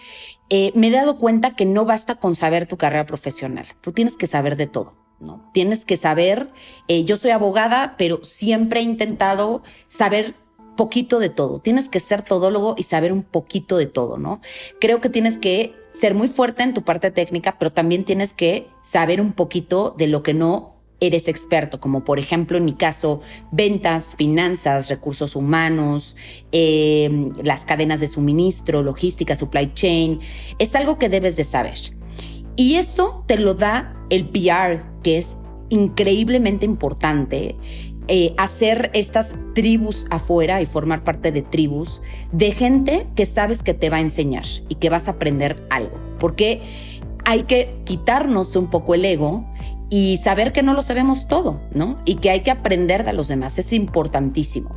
eh, 0.49 0.73
me 0.75 0.87
he 0.87 0.91
dado 0.91 1.19
cuenta 1.19 1.55
que 1.57 1.67
no 1.67 1.85
basta 1.85 2.15
con 2.15 2.35
saber 2.35 2.67
tu 2.67 2.79
carrera 2.79 3.05
profesional, 3.05 3.67
tú 3.83 3.93
tienes 3.93 4.17
que 4.17 4.27
saber 4.27 4.57
de 4.57 4.67
todo. 4.67 5.08
¿No? 5.21 5.51
Tienes 5.53 5.85
que 5.85 5.97
saber, 5.97 6.51
eh, 6.89 7.05
yo 7.05 7.17
soy 7.17 7.31
abogada, 7.33 7.95
pero 7.99 8.25
siempre 8.25 8.81
he 8.81 8.83
intentado 8.85 9.63
saber 9.89 10.35
poquito 10.77 11.19
de 11.19 11.29
todo. 11.29 11.59
Tienes 11.59 11.89
que 11.89 11.99
ser 11.99 12.23
todólogo 12.23 12.77
y 12.79 12.85
saber 12.85 13.13
un 13.13 13.25
poquito 13.25 13.77
de 13.77 13.87
todo, 13.87 14.17
¿no? 14.17 14.41
Creo 14.81 15.01
que 15.01 15.09
tienes 15.09 15.37
que 15.37 15.75
ser 15.93 16.15
muy 16.15 16.29
fuerte 16.29 16.63
en 16.63 16.73
tu 16.73 16.83
parte 16.83 17.11
técnica, 17.11 17.57
pero 17.59 17.73
también 17.73 18.05
tienes 18.05 18.33
que 18.33 18.69
saber 18.85 19.21
un 19.21 19.33
poquito 19.33 19.95
de 19.99 20.07
lo 20.07 20.23
que 20.23 20.35
no 20.35 20.77
eres 21.01 21.29
experto, 21.29 21.81
como 21.81 22.05
por 22.05 22.19
ejemplo 22.19 22.57
en 22.59 22.65
mi 22.65 22.75
caso, 22.75 23.21
ventas, 23.53 24.15
finanzas, 24.15 24.89
recursos 24.89 25.37
humanos, 25.37 26.17
em, 26.53 27.33
las 27.43 27.65
cadenas 27.65 28.01
de 28.01 28.09
suministro, 28.09 28.83
logística, 28.83 29.37
supply 29.37 29.73
chain, 29.75 30.21
es 30.59 30.75
algo 30.75 30.99
que 30.99 31.09
debes 31.09 31.37
de 31.37 31.45
saber. 31.45 31.79
Y 32.59 32.75
eso 32.75 33.23
te 33.29 33.39
lo 33.39 33.55
da 33.55 33.95
el 34.11 34.29
PR, 34.31 34.83
que 35.05 35.17
es 35.17 35.37
increíblemente 35.69 36.67
importante. 36.67 37.55
Eh, 38.09 38.35
hacer 38.37 38.91
estas 38.95 39.37
tribus 39.55 40.09
afuera 40.11 40.61
y 40.61 40.67
formar 40.67 41.05
parte 41.05 41.31
de 41.31 41.43
tribus 41.43 42.01
de 42.33 42.51
gente 42.51 43.07
que 43.15 43.27
sabes 43.27 43.63
que 43.63 43.75
te 43.75 43.91
va 43.91 43.99
a 43.99 44.01
enseñar 44.01 44.45
y 44.69 44.75
que 44.75 44.91
vas 44.91 45.07
a 45.07 45.13
aprender 45.13 45.63
algo. 45.71 45.97
Porque 46.19 46.61
hay 47.25 47.45
que 47.45 47.77
quitarnos 47.85 48.57
un 48.57 48.71
poco 48.71 48.97
el 48.97 49.05
ego 49.05 49.45
y 49.89 50.17
saber 50.17 50.53
que 50.53 50.65
no 50.65 50.75
lo 50.75 50.83
sabemos 50.83 51.29
todo, 51.29 51.61
¿no? 51.73 51.97
Y 52.07 52.17
que 52.17 52.31
hay 52.31 52.41
que 52.41 52.51
aprender 52.51 53.05
de 53.05 53.13
los 53.13 53.29
demás, 53.29 53.57
es 53.59 53.73
importantísimo. 53.73 54.75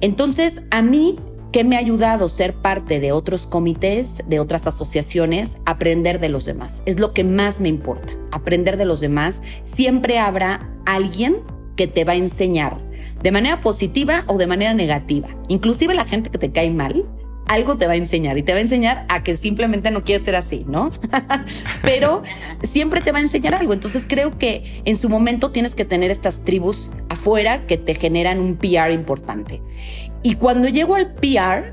Entonces, 0.00 0.62
a 0.72 0.82
mí, 0.82 1.16
¿qué 1.52 1.64
me 1.64 1.76
ha 1.76 1.80
ayudado 1.80 2.28
ser 2.28 2.54
parte 2.54 3.00
de 3.00 3.12
otros 3.12 3.46
comités, 3.46 4.22
de 4.26 4.40
otras 4.40 4.66
asociaciones? 4.66 5.58
Aprender 5.66 6.20
de 6.20 6.28
los 6.28 6.44
demás. 6.44 6.82
Es 6.86 7.00
lo 7.00 7.12
que 7.12 7.24
más 7.24 7.60
me 7.60 7.68
importa, 7.68 8.12
aprender 8.30 8.76
de 8.76 8.84
los 8.84 9.00
demás. 9.00 9.42
Siempre 9.62 10.18
habrá 10.18 10.70
alguien 10.86 11.38
que 11.76 11.86
te 11.86 12.04
va 12.04 12.12
a 12.12 12.16
enseñar 12.16 12.78
de 13.22 13.32
manera 13.32 13.60
positiva 13.60 14.24
o 14.26 14.38
de 14.38 14.46
manera 14.46 14.74
negativa. 14.74 15.28
Inclusive 15.48 15.94
la 15.94 16.04
gente 16.04 16.30
que 16.30 16.38
te 16.38 16.52
cae 16.52 16.70
mal, 16.70 17.06
algo 17.46 17.76
te 17.76 17.86
va 17.86 17.94
a 17.94 17.96
enseñar 17.96 18.38
y 18.38 18.42
te 18.42 18.52
va 18.52 18.58
a 18.58 18.62
enseñar 18.62 19.06
a 19.08 19.24
que 19.24 19.36
simplemente 19.36 19.90
no 19.90 20.04
quieres 20.04 20.24
ser 20.24 20.36
así, 20.36 20.64
¿no? 20.68 20.92
Pero 21.82 22.22
siempre 22.62 23.00
te 23.00 23.10
va 23.10 23.18
a 23.18 23.22
enseñar 23.22 23.54
algo. 23.54 23.72
Entonces 23.72 24.04
creo 24.08 24.38
que 24.38 24.82
en 24.84 24.96
su 24.96 25.08
momento 25.08 25.50
tienes 25.50 25.74
que 25.74 25.84
tener 25.84 26.12
estas 26.12 26.44
tribus 26.44 26.90
afuera 27.08 27.66
que 27.66 27.76
te 27.76 27.94
generan 27.96 28.38
un 28.38 28.56
PR 28.56 28.92
importante. 28.92 29.60
Y 30.22 30.34
cuando 30.34 30.68
llego 30.68 30.94
al 30.94 31.14
PR 31.14 31.72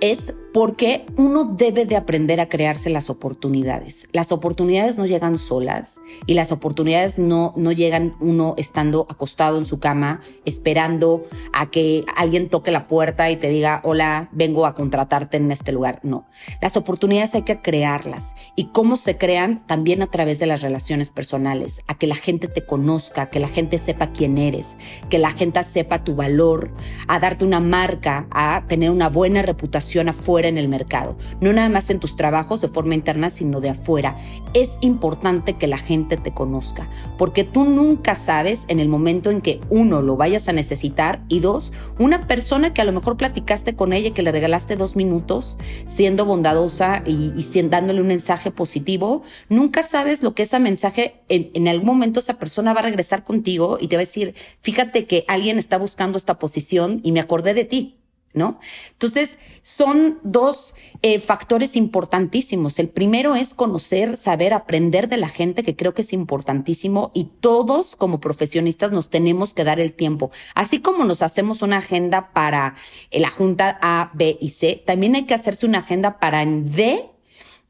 es 0.00 0.34
porque 0.52 1.06
uno 1.16 1.44
debe 1.44 1.86
de 1.86 1.96
aprender 1.96 2.40
a 2.40 2.48
crearse 2.48 2.90
las 2.90 3.10
oportunidades. 3.10 4.08
Las 4.12 4.32
oportunidades 4.32 4.98
no 4.98 5.06
llegan 5.06 5.38
solas 5.38 6.00
y 6.26 6.34
las 6.34 6.50
oportunidades 6.50 7.18
no, 7.18 7.52
no 7.56 7.72
llegan 7.72 8.14
uno 8.20 8.54
estando 8.56 9.06
acostado 9.08 9.58
en 9.58 9.66
su 9.66 9.78
cama 9.78 10.20
esperando 10.44 11.26
a 11.52 11.70
que 11.70 12.04
alguien 12.16 12.48
toque 12.48 12.70
la 12.70 12.88
puerta 12.88 13.30
y 13.30 13.36
te 13.36 13.48
diga, 13.48 13.80
hola, 13.84 14.28
vengo 14.32 14.66
a 14.66 14.74
contratarte 14.74 15.36
en 15.36 15.50
este 15.52 15.72
lugar. 15.72 16.00
No, 16.02 16.26
las 16.60 16.76
oportunidades 16.76 17.34
hay 17.34 17.42
que 17.42 17.60
crearlas. 17.60 18.34
¿Y 18.56 18.66
cómo 18.66 18.96
se 18.96 19.16
crean? 19.16 19.64
También 19.66 20.02
a 20.02 20.08
través 20.08 20.38
de 20.38 20.46
las 20.46 20.62
relaciones 20.62 21.10
personales, 21.10 21.82
a 21.86 21.94
que 21.94 22.06
la 22.06 22.14
gente 22.16 22.48
te 22.48 22.64
conozca, 22.66 23.30
que 23.30 23.40
la 23.40 23.48
gente 23.48 23.78
sepa 23.78 24.08
quién 24.08 24.38
eres, 24.38 24.76
que 25.08 25.18
la 25.18 25.30
gente 25.30 25.62
sepa 25.64 26.04
tu 26.04 26.14
valor, 26.14 26.70
a 27.08 27.18
darte 27.18 27.44
una 27.44 27.60
marca, 27.60 28.26
a 28.30 28.64
tener 28.68 28.90
una 28.90 29.08
buena 29.08 29.42
reputación 29.42 30.08
afuera 30.08 30.39
en 30.46 30.58
el 30.58 30.68
mercado, 30.68 31.16
no 31.40 31.52
nada 31.52 31.68
más 31.68 31.90
en 31.90 32.00
tus 32.00 32.16
trabajos 32.16 32.60
de 32.60 32.68
forma 32.68 32.94
interna, 32.94 33.30
sino 33.30 33.60
de 33.60 33.70
afuera. 33.70 34.16
Es 34.54 34.78
importante 34.80 35.54
que 35.54 35.66
la 35.66 35.78
gente 35.78 36.16
te 36.16 36.32
conozca, 36.32 36.88
porque 37.18 37.44
tú 37.44 37.64
nunca 37.64 38.14
sabes 38.14 38.64
en 38.68 38.80
el 38.80 38.88
momento 38.88 39.30
en 39.30 39.40
que 39.40 39.60
uno 39.70 40.02
lo 40.02 40.16
vayas 40.16 40.48
a 40.48 40.52
necesitar 40.52 41.22
y 41.28 41.40
dos, 41.40 41.72
una 41.98 42.26
persona 42.26 42.72
que 42.72 42.82
a 42.82 42.84
lo 42.84 42.92
mejor 42.92 43.16
platicaste 43.16 43.74
con 43.76 43.92
ella 43.92 44.08
y 44.08 44.12
que 44.12 44.22
le 44.22 44.32
regalaste 44.32 44.76
dos 44.76 44.96
minutos 44.96 45.56
siendo 45.86 46.24
bondadosa 46.24 47.02
y, 47.06 47.32
y 47.36 47.62
dándole 47.68 48.00
un 48.00 48.08
mensaje 48.08 48.50
positivo, 48.50 49.22
nunca 49.48 49.82
sabes 49.82 50.22
lo 50.22 50.34
que 50.34 50.44
ese 50.44 50.58
mensaje 50.58 51.22
en, 51.28 51.50
en 51.54 51.68
algún 51.68 51.86
momento 51.86 52.20
esa 52.20 52.38
persona 52.38 52.72
va 52.72 52.80
a 52.80 52.84
regresar 52.84 53.24
contigo 53.24 53.78
y 53.80 53.88
te 53.88 53.96
va 53.96 54.00
a 54.00 54.04
decir, 54.04 54.34
fíjate 54.62 55.06
que 55.06 55.24
alguien 55.28 55.58
está 55.58 55.78
buscando 55.78 56.18
esta 56.18 56.38
posición 56.38 57.00
y 57.02 57.12
me 57.12 57.20
acordé 57.20 57.54
de 57.54 57.64
ti. 57.64 57.99
¿No? 58.32 58.58
Entonces, 58.92 59.38
son 59.62 60.18
dos 60.22 60.74
eh, 61.02 61.18
factores 61.18 61.76
importantísimos. 61.76 62.78
El 62.78 62.88
primero 62.88 63.34
es 63.34 63.54
conocer, 63.54 64.16
saber, 64.16 64.54
aprender 64.54 65.08
de 65.08 65.16
la 65.16 65.28
gente, 65.28 65.62
que 65.62 65.76
creo 65.76 65.94
que 65.94 66.02
es 66.02 66.12
importantísimo, 66.12 67.10
y 67.14 67.24
todos 67.40 67.96
como 67.96 68.20
profesionistas 68.20 68.92
nos 68.92 69.10
tenemos 69.10 69.52
que 69.52 69.64
dar 69.64 69.80
el 69.80 69.92
tiempo. 69.92 70.30
Así 70.54 70.80
como 70.80 71.04
nos 71.04 71.22
hacemos 71.22 71.62
una 71.62 71.78
agenda 71.78 72.32
para 72.32 72.74
eh, 73.10 73.20
la 73.20 73.30
junta 73.30 73.78
A, 73.82 74.10
B 74.14 74.38
y 74.40 74.50
C, 74.50 74.82
también 74.86 75.16
hay 75.16 75.24
que 75.24 75.34
hacerse 75.34 75.66
una 75.66 75.78
agenda 75.78 76.18
para 76.18 76.42
en 76.42 76.70
D 76.70 77.04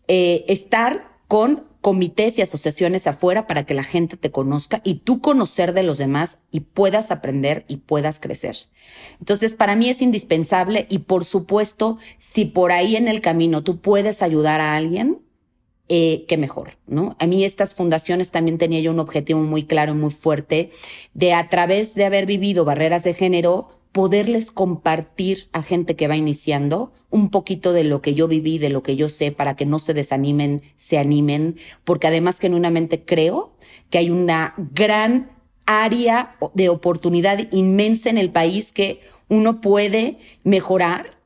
eh, 0.09 0.45
estar 0.49 1.09
con 1.29 1.70
comités 1.81 2.39
y 2.39 2.43
asociaciones 2.43 3.07
afuera 3.07 3.47
para 3.47 3.65
que 3.65 3.75
la 3.75 3.83
gente 3.83 4.17
te 4.17 4.31
conozca 4.31 4.81
y 4.85 4.97
tú 4.97 5.21
conocer 5.21 5.73
de 5.73 5.83
los 5.83 5.99
demás 5.99 6.39
y 6.51 6.61
puedas 6.61 7.11
aprender 7.11 7.65
y 7.69 7.79
puedas 7.79 8.21
crecer. 8.21 8.57
Entonces, 9.19 9.57
para 9.57 9.77
mí 9.77 9.89
es 9.89 10.03
indispensable 10.03 10.87
y 10.91 10.99
por 10.99 11.25
supuesto, 11.25 11.99
si 12.19 12.45
por 12.45 12.73
ahí 12.73 12.97
en 12.97 13.09
el 13.09 13.21
camino 13.21 13.63
tú 13.63 13.81
puedes 13.81 14.23
ayudar 14.23 14.61
a 14.61 14.77
alguien, 14.77 15.23
eh, 15.89 16.25
qué 16.29 16.37
mejor, 16.37 16.77
¿no? 16.87 17.17
A 17.19 17.27
mí 17.27 17.45
estas 17.45 17.75
fundaciones 17.75 18.31
también 18.31 18.59
tenía 18.59 18.79
yo 18.79 18.93
un 18.93 19.01
objetivo 19.01 19.41
muy 19.41 19.65
claro 19.65 19.93
y 19.93 19.97
muy 19.97 20.13
fuerte 20.13 20.71
de 21.15 21.33
a 21.33 21.49
través 21.49 21.95
de 21.95 22.05
haber 22.05 22.27
vivido 22.27 22.65
barreras 22.65 23.03
de 23.03 23.13
género, 23.13 23.80
poderles 23.93 24.51
compartir 24.51 25.49
a 25.53 25.63
gente 25.63 25.97
que 25.97 26.07
va 26.07 26.17
iniciando 26.17 26.93
un 27.11 27.31
poquito 27.31 27.73
de 27.73 27.85
lo 27.85 28.03
que 28.03 28.15
yo 28.15 28.29
viví, 28.29 28.59
de 28.59 28.69
lo 28.69 28.83
que 28.83 28.97
yo 28.97 29.09
sé, 29.09 29.33
para 29.33 29.57
que 29.57 29.67
no 29.67 29.79
se 29.79 29.95
desanimen, 29.95 30.63
se 30.77 30.99
animen, 30.99 31.57
porque 31.85 32.07
además 32.07 32.39
genuinamente 32.39 33.05
creo 33.05 33.53
que 33.91 33.99
hay 33.99 34.11
una 34.11 34.55
gran 34.57 35.33
área 35.67 36.37
de 36.55 36.69
oportunidad 36.69 37.53
inmensa 37.53 38.11
en 38.11 38.19
el 38.19 38.31
país 38.31 38.73
que 38.73 39.01
uno 39.29 39.61
puede 39.61 40.19
mejorar 40.45 41.20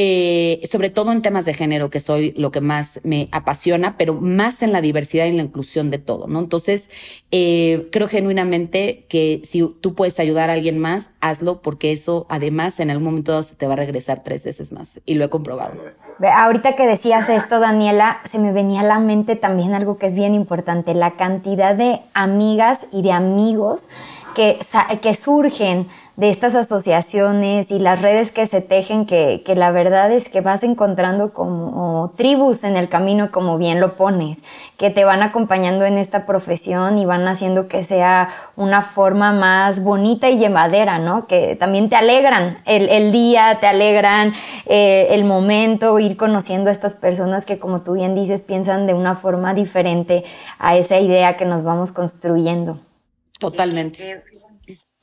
eh, 0.00 0.60
sobre 0.70 0.90
todo 0.90 1.10
en 1.10 1.22
temas 1.22 1.44
de 1.44 1.54
género, 1.54 1.90
que 1.90 1.98
soy 1.98 2.30
lo 2.36 2.52
que 2.52 2.60
más 2.60 3.00
me 3.02 3.28
apasiona, 3.32 3.96
pero 3.98 4.14
más 4.14 4.62
en 4.62 4.70
la 4.70 4.80
diversidad 4.80 5.26
y 5.26 5.32
la 5.32 5.42
inclusión 5.42 5.90
de 5.90 5.98
todo, 5.98 6.28
¿no? 6.28 6.38
Entonces, 6.38 6.88
eh, 7.32 7.88
creo 7.90 8.06
genuinamente 8.06 9.06
que 9.08 9.42
si 9.42 9.60
tú 9.80 9.96
puedes 9.96 10.20
ayudar 10.20 10.50
a 10.50 10.52
alguien 10.52 10.78
más, 10.78 11.10
hazlo, 11.20 11.62
porque 11.62 11.90
eso 11.90 12.26
además 12.28 12.78
en 12.78 12.90
algún 12.90 13.06
momento 13.06 13.42
se 13.42 13.56
te 13.56 13.66
va 13.66 13.72
a 13.72 13.76
regresar 13.76 14.22
tres 14.22 14.44
veces 14.44 14.70
más, 14.70 15.00
y 15.04 15.14
lo 15.14 15.24
he 15.24 15.30
comprobado. 15.30 15.74
Ahorita 16.32 16.76
que 16.76 16.86
decías 16.86 17.28
esto, 17.28 17.58
Daniela, 17.58 18.20
se 18.24 18.38
me 18.38 18.52
venía 18.52 18.82
a 18.82 18.84
la 18.84 19.00
mente 19.00 19.34
también 19.34 19.74
algo 19.74 19.98
que 19.98 20.06
es 20.06 20.14
bien 20.14 20.32
importante, 20.32 20.94
la 20.94 21.16
cantidad 21.16 21.74
de 21.74 22.02
amigas 22.14 22.86
y 22.92 23.02
de 23.02 23.10
amigos 23.10 23.88
que, 24.36 24.60
que 25.02 25.14
surgen 25.16 25.88
de 26.18 26.30
estas 26.30 26.56
asociaciones 26.56 27.70
y 27.70 27.78
las 27.78 28.02
redes 28.02 28.32
que 28.32 28.44
se 28.48 28.60
tejen, 28.60 29.06
que, 29.06 29.44
que, 29.46 29.54
la 29.54 29.70
verdad 29.70 30.10
es 30.10 30.28
que 30.28 30.40
vas 30.40 30.64
encontrando 30.64 31.32
como 31.32 32.12
tribus 32.16 32.64
en 32.64 32.76
el 32.76 32.88
camino, 32.88 33.30
como 33.30 33.56
bien 33.56 33.78
lo 33.78 33.94
pones, 33.94 34.38
que 34.78 34.90
te 34.90 35.04
van 35.04 35.22
acompañando 35.22 35.84
en 35.84 35.96
esta 35.96 36.26
profesión 36.26 36.98
y 36.98 37.06
van 37.06 37.28
haciendo 37.28 37.68
que 37.68 37.84
sea 37.84 38.30
una 38.56 38.82
forma 38.82 39.32
más 39.32 39.80
bonita 39.84 40.28
y 40.28 40.38
llevadera, 40.38 40.98
¿no? 40.98 41.28
Que 41.28 41.54
también 41.54 41.88
te 41.88 41.94
alegran 41.94 42.58
el, 42.64 42.88
el 42.88 43.12
día, 43.12 43.58
te 43.60 43.68
alegran 43.68 44.32
eh, 44.66 45.06
el 45.10 45.24
momento, 45.24 46.00
ir 46.00 46.16
conociendo 46.16 46.68
a 46.68 46.72
estas 46.72 46.96
personas 46.96 47.46
que, 47.46 47.60
como 47.60 47.82
tú 47.82 47.92
bien 47.92 48.16
dices, 48.16 48.42
piensan 48.42 48.88
de 48.88 48.94
una 48.94 49.14
forma 49.14 49.54
diferente 49.54 50.24
a 50.58 50.76
esa 50.76 50.98
idea 50.98 51.36
que 51.36 51.44
nos 51.44 51.62
vamos 51.62 51.92
construyendo. 51.92 52.80
Totalmente. 53.38 54.24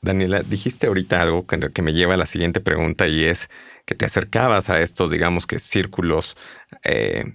Daniela, 0.06 0.42
dijiste 0.42 0.86
ahorita 0.86 1.20
algo 1.20 1.46
que, 1.46 1.82
me 1.82 1.92
lleva 1.92 2.14
a 2.14 2.16
la 2.16 2.26
siguiente 2.26 2.60
pregunta 2.60 3.06
y 3.06 3.24
es 3.24 3.50
que 3.84 3.94
te 3.94 4.06
acercabas 4.06 4.70
a 4.70 4.80
estos, 4.80 5.10
digamos 5.10 5.46
que 5.46 5.58
círculos 5.58 6.36
eh, 6.84 7.34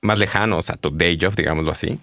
más 0.00 0.18
lejanos 0.18 0.70
a 0.70 0.76
tu 0.76 0.90
day 0.90 1.18
job, 1.20 1.34
digámoslo 1.36 1.70
así. 1.70 2.00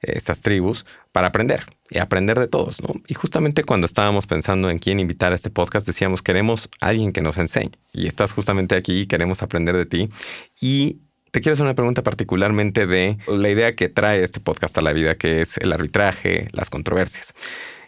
estas 0.00 0.40
tribus, 0.40 0.86
para 1.12 1.28
aprender 1.28 1.64
y 1.90 1.98
aprender 1.98 2.38
de 2.38 2.48
todos, 2.48 2.80
¿no? 2.82 2.94
Y 3.06 3.14
justamente 3.14 3.64
cuando 3.64 3.86
estábamos 3.86 4.26
pensando 4.26 4.70
en 4.70 4.78
quién 4.78 5.00
invitar 5.00 5.32
a 5.32 5.34
este 5.34 5.50
podcast, 5.50 5.86
decíamos, 5.86 6.22
queremos 6.22 6.68
a 6.80 6.88
alguien 6.88 7.12
que 7.12 7.22
nos 7.22 7.38
enseñe. 7.38 7.72
Y 7.92 8.06
estás 8.06 8.32
justamente 8.32 8.74
aquí 8.76 9.00
y 9.00 9.06
queremos 9.06 9.42
aprender 9.42 9.76
de 9.76 9.86
ti. 9.86 10.08
Y 10.60 11.00
te 11.30 11.40
quiero 11.40 11.54
hacer 11.54 11.64
una 11.64 11.74
pregunta 11.74 12.02
particularmente 12.02 12.86
de 12.86 13.18
la 13.26 13.50
idea 13.50 13.74
que 13.74 13.88
trae 13.88 14.22
este 14.22 14.40
podcast 14.40 14.76
a 14.78 14.82
la 14.82 14.92
vida, 14.92 15.16
que 15.16 15.40
es 15.40 15.58
el 15.58 15.72
arbitraje, 15.72 16.48
las 16.52 16.70
controversias. 16.70 17.34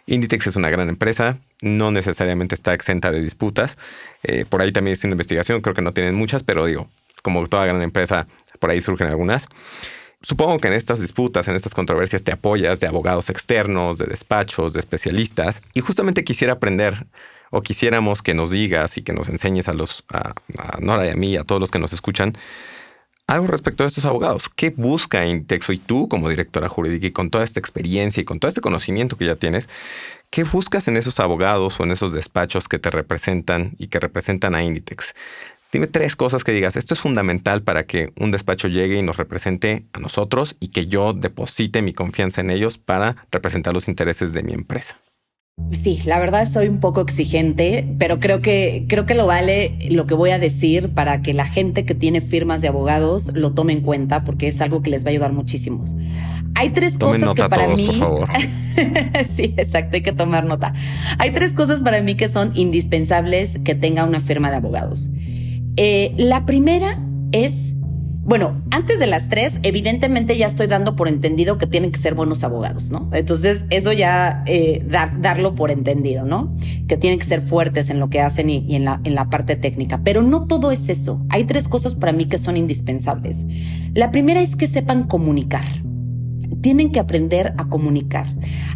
Inditex 0.09 0.47
es 0.47 0.55
una 0.55 0.69
gran 0.69 0.89
empresa, 0.89 1.37
no 1.61 1.91
necesariamente 1.91 2.55
está 2.55 2.73
exenta 2.73 3.11
de 3.11 3.21
disputas. 3.21 3.77
Eh, 4.23 4.45
por 4.47 4.61
ahí 4.61 4.71
también 4.71 4.93
hice 4.93 5.07
una 5.07 5.13
investigación, 5.13 5.61
creo 5.61 5.75
que 5.75 5.81
no 5.81 5.93
tienen 5.93 6.15
muchas, 6.15 6.43
pero 6.43 6.65
digo, 6.65 6.89
como 7.21 7.45
toda 7.47 7.65
gran 7.65 7.81
empresa, 7.81 8.27
por 8.59 8.71
ahí 8.71 8.81
surgen 8.81 9.07
algunas. 9.07 9.47
Supongo 10.21 10.57
que 10.59 10.67
en 10.67 10.73
estas 10.73 10.99
disputas, 10.99 11.47
en 11.47 11.55
estas 11.55 11.73
controversias, 11.73 12.23
te 12.23 12.31
apoyas 12.31 12.79
de 12.79 12.87
abogados 12.87 13.29
externos, 13.29 13.97
de 13.97 14.05
despachos, 14.05 14.73
de 14.73 14.79
especialistas. 14.79 15.61
Y 15.73 15.79
justamente 15.79 16.23
quisiera 16.25 16.53
aprender 16.53 17.05
o 17.51 17.61
quisiéramos 17.61 18.21
que 18.21 18.33
nos 18.33 18.51
digas 18.51 18.97
y 18.97 19.01
que 19.01 19.13
nos 19.13 19.29
enseñes 19.29 19.69
a 19.69 19.73
los, 19.73 20.03
a, 20.11 20.33
Nora 20.79 21.07
y 21.07 21.09
a 21.09 21.15
mí, 21.15 21.37
a 21.37 21.43
todos 21.43 21.61
los 21.61 21.71
que 21.71 21.79
nos 21.79 21.93
escuchan, 21.93 22.33
algo 23.29 23.47
respecto 23.47 23.83
a 23.83 23.87
estos 23.87 24.05
abogados. 24.05 24.49
¿Qué 24.49 24.71
busca 24.71 25.25
Intexo? 25.25 25.71
Y 25.71 25.77
tú, 25.77 26.09
como 26.09 26.29
directora 26.29 26.67
jurídica 26.67 27.07
y 27.07 27.11
con 27.11 27.29
toda 27.29 27.43
esta 27.43 27.59
experiencia 27.59 28.21
y 28.21 28.25
con 28.25 28.39
todo 28.39 28.49
este 28.49 28.61
conocimiento 28.61 29.17
que 29.17 29.25
ya 29.25 29.35
tienes, 29.35 29.69
¿qué 30.31 30.43
buscas 30.43 30.87
en 30.87 30.97
esos 30.97 31.19
abogados 31.19 31.79
o 31.79 31.83
en 31.83 31.91
esos 31.91 32.11
despachos 32.11 32.67
que 32.67 32.79
te 32.79 32.89
representan 32.89 33.75
y 33.77 33.87
que 33.87 33.99
representan 33.99 34.55
a 34.55 34.63
Inditex? 34.63 35.13
Dime 35.71 35.85
tres 35.85 36.15
cosas 36.15 36.43
que 36.43 36.51
digas, 36.51 36.75
esto 36.75 36.95
es 36.95 36.99
fundamental 36.99 37.61
para 37.61 37.85
que 37.85 38.11
un 38.17 38.31
despacho 38.31 38.67
llegue 38.67 38.97
y 38.97 39.03
nos 39.03 39.17
represente 39.17 39.85
a 39.93 39.99
nosotros 39.99 40.55
y 40.59 40.69
que 40.69 40.87
yo 40.87 41.13
deposite 41.13 41.83
mi 41.83 41.93
confianza 41.93 42.41
en 42.41 42.49
ellos 42.49 42.79
para 42.79 43.27
representar 43.31 43.75
los 43.75 43.87
intereses 43.87 44.33
de 44.33 44.41
mi 44.41 44.53
empresa. 44.53 44.99
Sí, 45.71 45.99
la 46.05 46.17
verdad 46.19 46.47
soy 46.51 46.67
un 46.67 46.79
poco 46.79 47.01
exigente, 47.01 47.87
pero 47.99 48.19
creo 48.19 48.41
que 48.41 48.85
creo 48.87 49.05
que 49.05 49.13
lo 49.13 49.27
vale 49.27 49.77
lo 49.91 50.07
que 50.07 50.15
voy 50.15 50.31
a 50.31 50.39
decir 50.39 50.89
para 50.89 51.21
que 51.21 51.33
la 51.33 51.45
gente 51.45 51.85
que 51.85 51.93
tiene 51.93 52.21
firmas 52.21 52.61
de 52.61 52.69
abogados 52.69 53.31
lo 53.35 53.51
tome 53.53 53.73
en 53.73 53.81
cuenta 53.81 54.23
porque 54.23 54.47
es 54.47 54.61
algo 54.61 54.81
que 54.81 54.89
les 54.89 55.05
va 55.05 55.09
a 55.09 55.11
ayudar 55.11 55.31
muchísimo. 55.31 55.85
Hay 56.55 56.71
tres 56.71 56.97
cosas 56.97 57.35
que 57.35 57.47
para 57.47 57.67
mí 57.67 57.85
por 57.85 57.95
favor. 57.95 58.29
sí, 59.27 59.53
exacto, 59.57 59.95
hay 59.97 60.01
que 60.01 60.11
tomar 60.11 60.45
nota. 60.45 60.73
Hay 61.19 61.31
tres 61.31 61.53
cosas 61.53 61.83
para 61.83 62.01
mí 62.01 62.15
que 62.15 62.29
son 62.29 62.51
indispensables 62.55 63.59
que 63.63 63.75
tenga 63.75 64.05
una 64.05 64.19
firma 64.19 64.49
de 64.49 64.57
abogados. 64.57 65.11
Eh, 65.77 66.13
la 66.17 66.45
primera 66.45 66.99
es, 67.31 67.73
bueno, 68.29 68.61
antes 68.69 68.99
de 68.99 69.07
las 69.07 69.27
tres, 69.27 69.59
evidentemente 69.63 70.37
ya 70.37 70.45
estoy 70.45 70.67
dando 70.67 70.95
por 70.95 71.07
entendido 71.07 71.57
que 71.57 71.65
tienen 71.65 71.91
que 71.91 71.97
ser 71.97 72.13
buenos 72.13 72.43
abogados, 72.43 72.91
¿no? 72.91 73.09
Entonces, 73.11 73.65
eso 73.71 73.91
ya 73.91 74.43
eh, 74.45 74.85
darlo 75.19 75.55
por 75.55 75.71
entendido, 75.71 76.25
¿no? 76.25 76.55
Que 76.87 76.95
tienen 76.95 77.17
que 77.17 77.25
ser 77.25 77.41
fuertes 77.41 77.89
en 77.89 77.99
lo 77.99 78.11
que 78.11 78.21
hacen 78.21 78.51
y, 78.51 78.75
en, 78.75 78.85
la, 78.85 79.01
en 79.03 79.15
la 79.15 79.31
parte 79.31 79.55
técnica. 79.55 80.01
Pero 80.03 80.21
no 80.21 80.45
todo 80.45 80.69
es 80.69 80.89
eso. 80.89 81.25
Hay 81.29 81.45
tres 81.45 81.67
cosas 81.67 81.95
para 81.95 82.11
mí 82.11 82.25
que 82.27 82.37
son 82.37 82.55
indispensables. 82.55 83.47
La 83.95 84.11
primera 84.11 84.41
es 84.41 84.55
que 84.55 84.67
sepan 84.67 85.05
comunicar 85.05 85.65
tienen 86.61 86.91
que 86.91 86.99
aprender 86.99 87.53
a 87.57 87.69
comunicar. 87.69 88.27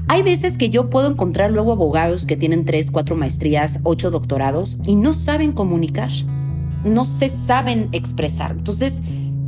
Hay 0.07 0.23
veces 0.23 0.57
que 0.57 0.69
yo 0.69 0.89
puedo 0.89 1.11
encontrar 1.11 1.51
luego 1.51 1.73
abogados 1.73 2.25
que 2.25 2.37
tienen 2.37 2.63
tres, 2.63 2.89
cuatro 2.89 3.17
maestrías, 3.17 3.79
ocho 3.83 4.09
doctorados 4.09 4.77
y 4.85 4.95
no 4.95 5.13
saben 5.13 5.51
comunicar 5.51 6.09
no 6.83 7.05
se 7.05 7.29
saben 7.29 7.89
expresar. 7.91 8.51
Entonces, 8.51 9.01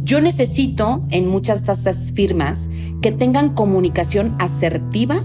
yo 0.06 0.22
necesito 0.22 1.04
en 1.10 1.28
muchas 1.28 1.66
de 1.66 1.74
estas 1.74 2.12
firmas 2.12 2.70
que 3.02 3.12
tengan 3.12 3.56
comunicación 3.56 4.36
asertiva 4.40 5.24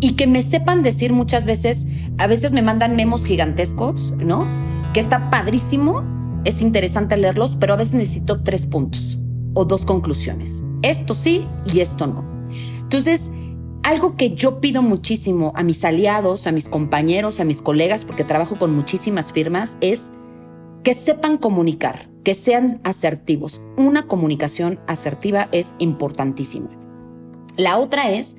y 0.00 0.12
que 0.16 0.26
me 0.26 0.42
sepan 0.42 0.82
decir 0.82 1.12
muchas 1.12 1.46
veces, 1.46 1.86
a 2.18 2.26
veces 2.26 2.52
me 2.52 2.60
mandan 2.60 2.96
memos 2.96 3.24
gigantescos, 3.24 4.12
¿no? 4.18 4.46
Que 4.92 5.00
está 5.00 5.30
padrísimo, 5.30 6.02
es 6.44 6.60
interesante 6.60 7.16
leerlos, 7.16 7.56
pero 7.56 7.74
a 7.74 7.76
veces 7.76 7.94
necesito 7.94 8.42
tres 8.42 8.66
puntos 8.66 9.18
o 9.54 9.64
dos 9.64 9.84
conclusiones. 9.84 10.62
Esto 10.82 11.14
sí 11.14 11.46
y 11.72 11.80
esto 11.80 12.08
no. 12.08 12.24
Entonces, 12.80 13.30
algo 13.84 14.16
que 14.16 14.34
yo 14.34 14.60
pido 14.60 14.82
muchísimo 14.82 15.52
a 15.54 15.62
mis 15.62 15.84
aliados, 15.84 16.48
a 16.48 16.52
mis 16.52 16.68
compañeros, 16.68 17.38
a 17.38 17.44
mis 17.44 17.62
colegas, 17.62 18.04
porque 18.04 18.24
trabajo 18.24 18.56
con 18.58 18.74
muchísimas 18.74 19.32
firmas, 19.32 19.76
es 19.80 20.10
que 20.84 20.94
sepan 20.94 21.38
comunicar, 21.38 22.08
que 22.22 22.34
sean 22.34 22.80
asertivos. 22.84 23.62
Una 23.76 24.06
comunicación 24.06 24.78
asertiva 24.86 25.48
es 25.50 25.74
importantísima. 25.78 26.68
La 27.56 27.78
otra 27.78 28.10
es 28.10 28.36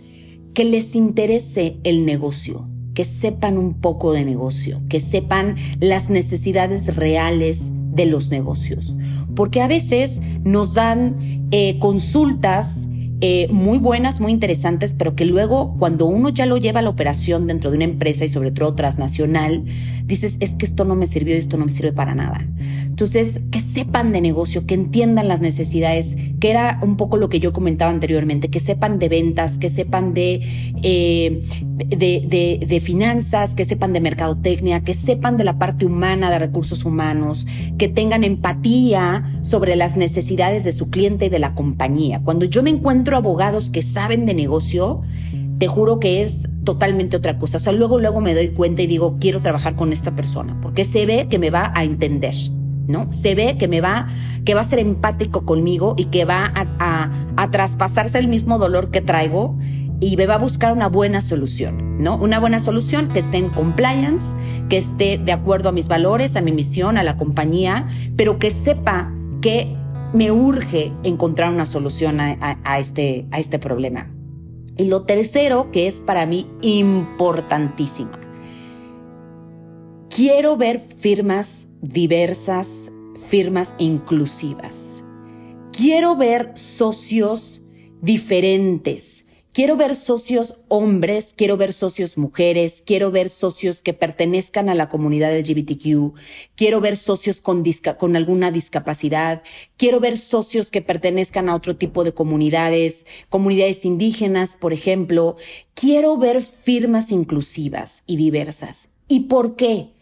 que 0.54 0.64
les 0.64 0.96
interese 0.96 1.78
el 1.84 2.06
negocio, 2.06 2.70
que 2.94 3.04
sepan 3.04 3.58
un 3.58 3.82
poco 3.82 4.14
de 4.14 4.24
negocio, 4.24 4.82
que 4.90 5.02
sepan 5.02 5.56
las 5.80 6.10
necesidades 6.10 6.96
reales 6.96 7.72
de 7.92 8.06
los 8.06 8.30
negocios. 8.30 8.96
Porque 9.36 9.62
a 9.62 9.68
veces 9.68 10.22
nos 10.44 10.76
dan 10.76 11.48
eh, 11.52 11.80
consultas 11.80 12.88
eh, 13.22 13.48
muy 13.50 13.78
buenas, 13.78 14.20
muy 14.20 14.32
interesantes, 14.32 14.94
pero 14.94 15.16
que 15.16 15.26
luego 15.26 15.76
cuando 15.80 16.06
uno 16.06 16.30
ya 16.30 16.46
lo 16.46 16.58
lleva 16.58 16.82
a 16.82 16.84
la 16.84 16.90
operación 16.90 17.48
dentro 17.48 17.72
de 17.72 17.78
una 17.78 17.86
empresa 17.86 18.26
y 18.26 18.28
sobre 18.28 18.52
todo 18.52 18.76
transnacional, 18.76 19.64
dices, 20.06 20.38
es 20.40 20.56
que 20.56 20.66
esto 20.66 20.86
no 20.86 20.96
me 20.96 21.08
sirvió, 21.08 21.36
esto 21.36 21.58
no 21.58 21.66
me 21.66 21.72
sirve 21.72 21.92
para 21.92 22.16
nada. 22.16 22.46
Entonces, 22.86 23.42
que 23.52 23.60
sepan 23.60 24.14
de 24.14 24.22
negocio, 24.22 24.66
que 24.66 24.74
entiendan 24.74 25.28
las 25.28 25.42
necesidades, 25.42 26.16
que 26.40 26.50
era 26.50 26.80
un 26.82 26.96
poco 26.96 27.18
lo 27.18 27.28
que 27.28 27.40
yo 27.40 27.52
comentaba 27.52 27.92
anteriormente, 27.92 28.50
que 28.50 28.60
sepan 28.60 29.00
de 29.00 29.10
ventas, 29.10 29.58
que 29.58 29.70
sepan 29.70 30.14
de, 30.14 30.42
eh, 30.82 31.42
de, 31.76 32.66
de, 32.66 32.80
finanzas, 32.80 33.54
que 33.54 33.66
sepan 33.66 33.92
de 33.92 34.00
mercadotecnia, 34.00 34.82
que 34.82 34.94
sepan 34.94 35.36
de 35.36 35.44
la 35.44 35.58
parte 35.58 35.86
humana, 35.86 36.32
de 36.32 36.40
recursos 36.40 36.86
humanos, 36.86 37.46
que 37.78 37.90
tengan 37.90 38.24
empatía 38.24 39.24
sobre 39.42 39.76
las 39.76 39.98
necesidades 39.98 40.64
de 40.64 40.72
su 40.72 40.90
cliente 40.90 41.26
y 41.26 41.30
de 41.30 41.40
la 41.40 41.54
compañía. 41.54 42.22
Cuando 42.24 42.46
yo 42.46 42.64
me 42.64 42.70
encuentro 42.70 43.18
abogados 43.18 43.70
que 43.70 43.82
saben 43.82 44.26
de 44.26 44.34
negocio, 44.34 45.02
te 45.60 45.68
juro 45.68 46.00
que 46.00 46.24
es 46.24 46.48
totalmente 46.64 47.18
otra 47.18 47.38
cosa. 47.38 47.58
O 47.58 47.60
sea, 47.60 47.74
luego, 47.74 48.00
luego 48.00 48.22
me 48.22 48.34
doy 48.34 48.50
cuenta 48.50 48.82
y 48.82 48.88
digo, 48.88 49.18
quiero 49.20 49.42
trabajar 49.42 49.76
con 49.76 49.94
esta 49.94 50.16
persona, 50.16 50.58
porque 50.62 50.86
se 50.86 51.06
ve 51.06 51.28
que 51.30 51.40
me 51.40 51.50
va 51.50 51.72
a 51.76 51.84
entender. 51.84 52.36
¿no? 52.88 53.12
Se 53.12 53.36
ve 53.36 53.58
que 53.58 53.68
me 53.68 53.82
va, 53.82 54.08
que 54.44 54.54
va 54.54 54.62
a 54.62 54.64
ser 54.64 54.80
empático 54.80 55.46
conmigo 55.46 55.96
y 55.98 56.06
que 56.06 56.26
va 56.26 56.52
a, 56.54 57.10
a, 57.36 57.52
traspasarse 57.52 58.20
el 58.20 58.28
mismo 58.28 58.60
dolor 58.60 58.92
que 58.92 59.02
traigo 59.02 59.58
y 60.00 60.18
me 60.18 60.28
va 60.28 60.36
a 60.36 60.38
buscar 60.38 60.74
una 60.74 60.88
buena 60.88 61.22
solución, 61.22 62.04
¿no? 62.04 62.18
Una 62.18 62.40
buena 62.40 62.60
solución 62.60 63.08
que 63.08 63.20
esté 63.20 63.38
en 63.38 63.50
compliance, 63.50 64.36
que 64.70 64.78
esté 64.78 65.18
de 65.18 65.32
acuerdo 65.32 65.70
a 65.70 65.72
mis 65.72 65.88
valores, 65.88 66.36
a 66.36 66.42
mi 66.42 66.52
misión, 66.52 66.98
a 66.98 67.04
la 67.04 67.18
compañía, 67.18 67.88
pero 68.16 68.38
que 68.38 68.52
sepa 68.52 69.12
que 69.42 69.76
me 70.14 70.32
urge 70.32 70.92
encontrar 71.04 71.52
una 71.52 71.66
solución 71.66 72.20
a, 72.20 72.80
este, 72.80 73.26
a 73.32 73.40
este 73.40 73.58
problema. 73.60 74.15
Y 74.78 74.86
lo 74.86 75.04
tercero, 75.04 75.72
que 75.72 75.88
es 75.88 76.02
para 76.02 76.26
mí 76.26 76.48
importantísimo, 76.62 78.12
quiero 80.10 80.58
ver 80.58 80.80
firmas 80.80 81.68
diversas, 81.82 82.92
firmas 83.30 83.76
inclusivas. 83.80 85.04
Quiero 85.72 86.16
ver 86.16 86.58
socios 86.58 87.62
diferentes. 88.02 89.25
Quiero 89.56 89.78
ver 89.78 89.96
socios 89.96 90.56
hombres, 90.68 91.34
quiero 91.34 91.56
ver 91.56 91.72
socios 91.72 92.18
mujeres, 92.18 92.84
quiero 92.86 93.10
ver 93.10 93.30
socios 93.30 93.82
que 93.82 93.94
pertenezcan 93.94 94.68
a 94.68 94.76
la 94.76 94.90
comunidad 94.90 95.34
LGBTQ, 95.34 96.14
quiero 96.56 96.82
ver 96.82 96.98
socios 96.98 97.40
con, 97.40 97.64
con 97.98 98.18
alguna 98.18 98.52
discapacidad, 98.52 99.44
quiero 99.78 100.02
ver 100.02 100.18
socios 100.18 100.72
que 100.72 100.82
pertenezcan 100.82 101.48
a 101.48 101.56
otro 101.56 101.78
tipo 101.78 102.04
de 102.04 102.14
comunidades, 102.14 103.06
comunidades 103.30 103.86
indígenas, 103.86 104.58
por 104.58 104.74
ejemplo. 104.74 105.38
Quiero 105.74 106.18
ver 106.18 106.42
firmas 106.42 107.10
inclusivas 107.14 108.04
y 108.06 108.18
diversas. 108.18 108.90
¿Y 109.08 109.22
por 109.22 109.56
qué? 109.56 109.95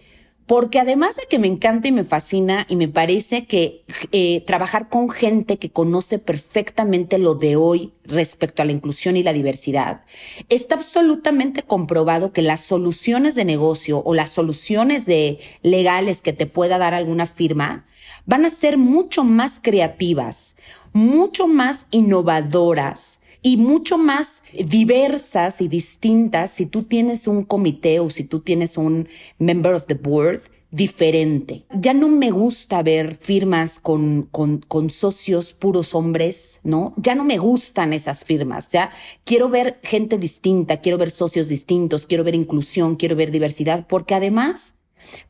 Porque 0.45 0.79
además 0.79 1.15
de 1.15 1.23
que 1.29 1.39
me 1.39 1.47
encanta 1.47 1.87
y 1.87 1.91
me 1.91 2.03
fascina 2.03 2.65
y 2.67 2.75
me 2.75 2.87
parece 2.87 3.45
que 3.45 3.83
eh, 4.11 4.41
trabajar 4.45 4.89
con 4.89 5.09
gente 5.09 5.57
que 5.57 5.69
conoce 5.69 6.19
perfectamente 6.19 7.17
lo 7.17 7.35
de 7.35 7.55
hoy 7.55 7.93
respecto 8.03 8.61
a 8.61 8.65
la 8.65 8.73
inclusión 8.73 9.15
y 9.15 9.23
la 9.23 9.31
diversidad, 9.31 10.01
está 10.49 10.75
absolutamente 10.75 11.63
comprobado 11.63 12.33
que 12.33 12.41
las 12.41 12.61
soluciones 12.61 13.35
de 13.35 13.45
negocio 13.45 14.01
o 14.03 14.13
las 14.13 14.31
soluciones 14.31 15.05
de 15.05 15.39
legales 15.61 16.21
que 16.21 16.33
te 16.33 16.45
pueda 16.45 16.77
dar 16.77 16.93
alguna 16.93 17.25
firma 17.25 17.85
van 18.25 18.45
a 18.45 18.49
ser 18.49 18.77
mucho 18.77 19.23
más 19.23 19.59
creativas, 19.61 20.55
mucho 20.91 21.47
más 21.47 21.87
innovadoras, 21.91 23.19
y 23.43 23.57
mucho 23.57 23.97
más 23.97 24.41
diversas 24.53 25.61
y 25.61 25.67
distintas 25.67 26.51
si 26.51 26.65
tú 26.65 26.83
tienes 26.83 27.27
un 27.27 27.43
comité 27.43 27.99
o 27.99 28.09
si 28.09 28.23
tú 28.23 28.39
tienes 28.39 28.77
un 28.77 29.07
member 29.37 29.75
of 29.75 29.85
the 29.85 29.93
board 29.93 30.41
diferente. 30.71 31.65
Ya 31.69 31.93
no 31.93 32.07
me 32.07 32.31
gusta 32.31 32.81
ver 32.81 33.17
firmas 33.21 33.79
con, 33.79 34.27
con, 34.31 34.57
con, 34.67 34.89
socios 34.89 35.53
puros 35.53 35.93
hombres, 35.93 36.61
¿no? 36.63 36.95
Ya 36.97 37.13
no 37.13 37.23
me 37.23 37.37
gustan 37.37 37.93
esas 37.93 38.23
firmas, 38.23 38.71
ya 38.71 38.89
quiero 39.23 39.49
ver 39.49 39.79
gente 39.83 40.17
distinta, 40.17 40.77
quiero 40.77 40.97
ver 40.97 41.11
socios 41.11 41.47
distintos, 41.47 42.07
quiero 42.07 42.23
ver 42.23 42.33
inclusión, 42.33 42.95
quiero 42.95 43.15
ver 43.15 43.29
diversidad, 43.29 43.85
porque 43.87 44.15
además, 44.15 44.73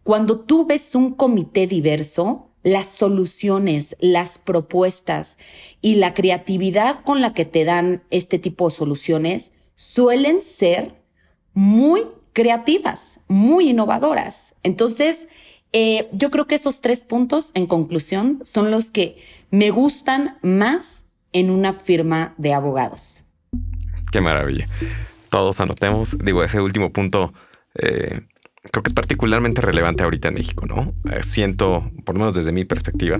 cuando 0.04 0.40
tú 0.40 0.66
ves 0.66 0.96
un 0.96 1.12
comité 1.12 1.68
diverso, 1.68 2.53
las 2.64 2.88
soluciones, 2.88 3.96
las 4.00 4.38
propuestas 4.38 5.38
y 5.82 5.96
la 5.96 6.14
creatividad 6.14 7.04
con 7.04 7.22
la 7.22 7.34
que 7.34 7.46
te 7.46 7.66
dan 7.66 8.04
este 8.10 8.40
tipo 8.40 8.70
de 8.70 8.76
soluciones 8.76 9.52
suelen 9.76 10.42
ser 10.42 10.96
muy 11.54 12.06
creativas, 12.32 13.20
muy 13.28 13.70
innovadoras. 13.70 14.56
Entonces, 14.64 15.28
eh, 15.74 16.08
yo 16.14 16.32
creo 16.32 16.48
que 16.48 16.56
esos 16.56 16.82
tres 16.82 17.02
puntos, 17.02 17.52
en 17.54 17.68
conclusión, 17.68 18.40
son 18.44 18.72
los 18.72 18.92
que 18.92 19.18
me 19.52 19.70
gustan 19.70 20.38
más 20.42 21.06
en 21.32 21.50
una 21.50 21.74
firma 21.74 22.34
de 22.38 22.54
abogados. 22.54 23.24
Qué 24.12 24.22
maravilla. 24.22 24.68
Todos 25.30 25.60
anotemos. 25.60 26.18
Digo, 26.24 26.44
ese 26.44 26.62
último 26.62 26.94
punto 26.94 27.34
eh, 27.76 28.22
creo 28.72 28.84
que 28.84 28.90
es 28.90 28.94
particularmente 28.94 29.62
relevante 29.62 30.04
ahorita 30.04 30.30
en 30.30 30.36
México, 30.36 30.66
¿no? 30.66 30.94
Eh, 31.12 31.24
siento, 31.24 31.92
por 32.06 32.16
lo 32.16 32.20
menos 32.20 32.36
desde 32.36 32.52
mi 32.52 32.66
perspectiva, 32.66 33.20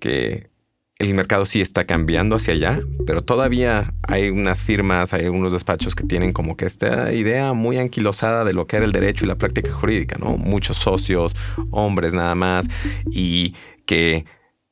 que 0.00 0.50
el 0.98 1.14
mercado 1.14 1.44
sí 1.44 1.60
está 1.60 1.84
cambiando 1.84 2.36
hacia 2.36 2.54
allá, 2.54 2.80
pero 3.06 3.22
todavía 3.22 3.94
hay 4.06 4.30
unas 4.30 4.62
firmas, 4.62 5.14
hay 5.14 5.24
algunos 5.24 5.52
despachos 5.52 5.94
que 5.94 6.04
tienen 6.04 6.32
como 6.32 6.56
que 6.56 6.64
esta 6.64 7.12
idea 7.12 7.52
muy 7.52 7.78
anquilosada 7.78 8.44
de 8.44 8.52
lo 8.52 8.66
que 8.66 8.76
era 8.76 8.84
el 8.84 8.92
derecho 8.92 9.24
y 9.24 9.28
la 9.28 9.36
práctica 9.36 9.72
jurídica, 9.72 10.16
¿no? 10.18 10.36
Muchos 10.36 10.76
socios, 10.76 11.34
hombres 11.70 12.14
nada 12.14 12.34
más, 12.34 12.68
y 13.10 13.54
que 13.86 14.24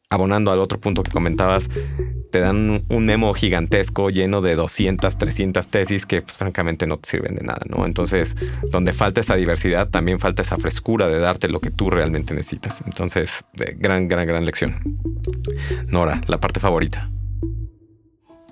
abonando 0.09 0.53
al 0.53 0.59
otro 0.59 0.81
punto 0.81 1.03
que 1.03 1.11
comentabas, 1.11 1.69
te 2.31 2.41
dan 2.41 2.85
un 2.89 3.05
memo 3.05 3.35
gigantesco 3.35 4.11
lleno 4.11 4.41
de 4.41 4.55
200, 4.55 5.17
300 5.17 5.67
tesis 5.67 6.07
que 6.07 6.23
pues, 6.23 6.37
francamente 6.37 6.87
no 6.87 6.97
te 6.97 7.11
sirven 7.11 7.35
de 7.35 7.43
nada, 7.43 7.61
¿no? 7.69 7.87
Entonces, 7.87 8.37
donde 8.71 8.93
falta 8.93 9.21
esa 9.21 9.35
diversidad, 9.35 9.89
también 9.89 10.21
falta 10.21 10.43
esa 10.43 10.57
frescura 10.57 11.09
de 11.09 11.19
darte 11.19 11.49
lo 11.49 11.61
que 11.61 11.71
tú 11.71 11.91
realmente 11.91 12.35
necesitas. 12.35 12.83
Entonces, 12.87 13.45
gran, 13.77 14.09
gran, 14.09 14.27
gran 14.27 14.45
lección. 14.45 14.77
Nora, 15.89 16.21
la 16.27 16.39
parte 16.39 16.61
favorita. 16.61 17.11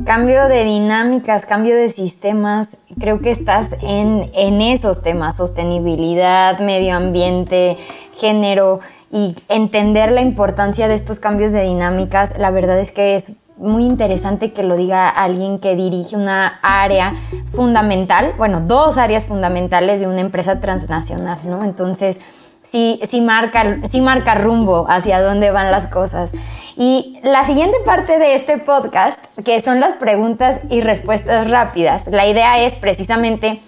Cambio 0.04 0.46
de 0.46 0.62
dinámicas, 0.62 1.44
cambio 1.44 1.74
de 1.74 1.88
sistemas, 1.88 2.78
creo 3.00 3.20
que 3.20 3.32
estás 3.32 3.70
en, 3.82 4.26
en 4.32 4.60
esos 4.60 5.02
temas, 5.02 5.36
sostenibilidad, 5.36 6.60
medio 6.60 6.94
ambiente, 6.94 7.76
género, 8.14 8.78
y 9.10 9.36
entender 9.48 10.12
la 10.12 10.20
importancia 10.20 10.86
de 10.86 10.94
estos 10.94 11.18
cambios 11.18 11.52
de 11.52 11.62
dinámicas, 11.62 12.38
la 12.38 12.50
verdad 12.50 12.78
es 12.78 12.90
que 12.90 13.16
es 13.16 13.32
muy 13.58 13.84
interesante 13.84 14.52
que 14.52 14.62
lo 14.62 14.76
diga 14.76 15.08
alguien 15.08 15.58
que 15.58 15.74
dirige 15.74 16.16
una 16.16 16.58
área 16.62 17.14
fundamental, 17.52 18.32
bueno, 18.38 18.60
dos 18.60 18.98
áreas 18.98 19.26
fundamentales 19.26 20.00
de 20.00 20.06
una 20.06 20.20
empresa 20.20 20.60
transnacional, 20.60 21.38
¿no? 21.44 21.64
Entonces, 21.64 22.20
sí, 22.62 23.00
sí, 23.08 23.20
marca, 23.20 23.78
sí 23.88 24.00
marca 24.00 24.34
rumbo 24.34 24.86
hacia 24.88 25.20
dónde 25.20 25.50
van 25.50 25.70
las 25.70 25.86
cosas. 25.86 26.32
Y 26.76 27.18
la 27.24 27.44
siguiente 27.44 27.76
parte 27.84 28.18
de 28.18 28.36
este 28.36 28.58
podcast, 28.58 29.24
que 29.44 29.60
son 29.60 29.80
las 29.80 29.94
preguntas 29.94 30.60
y 30.70 30.80
respuestas 30.80 31.50
rápidas, 31.50 32.06
la 32.06 32.26
idea 32.26 32.60
es 32.64 32.76
precisamente 32.76 33.60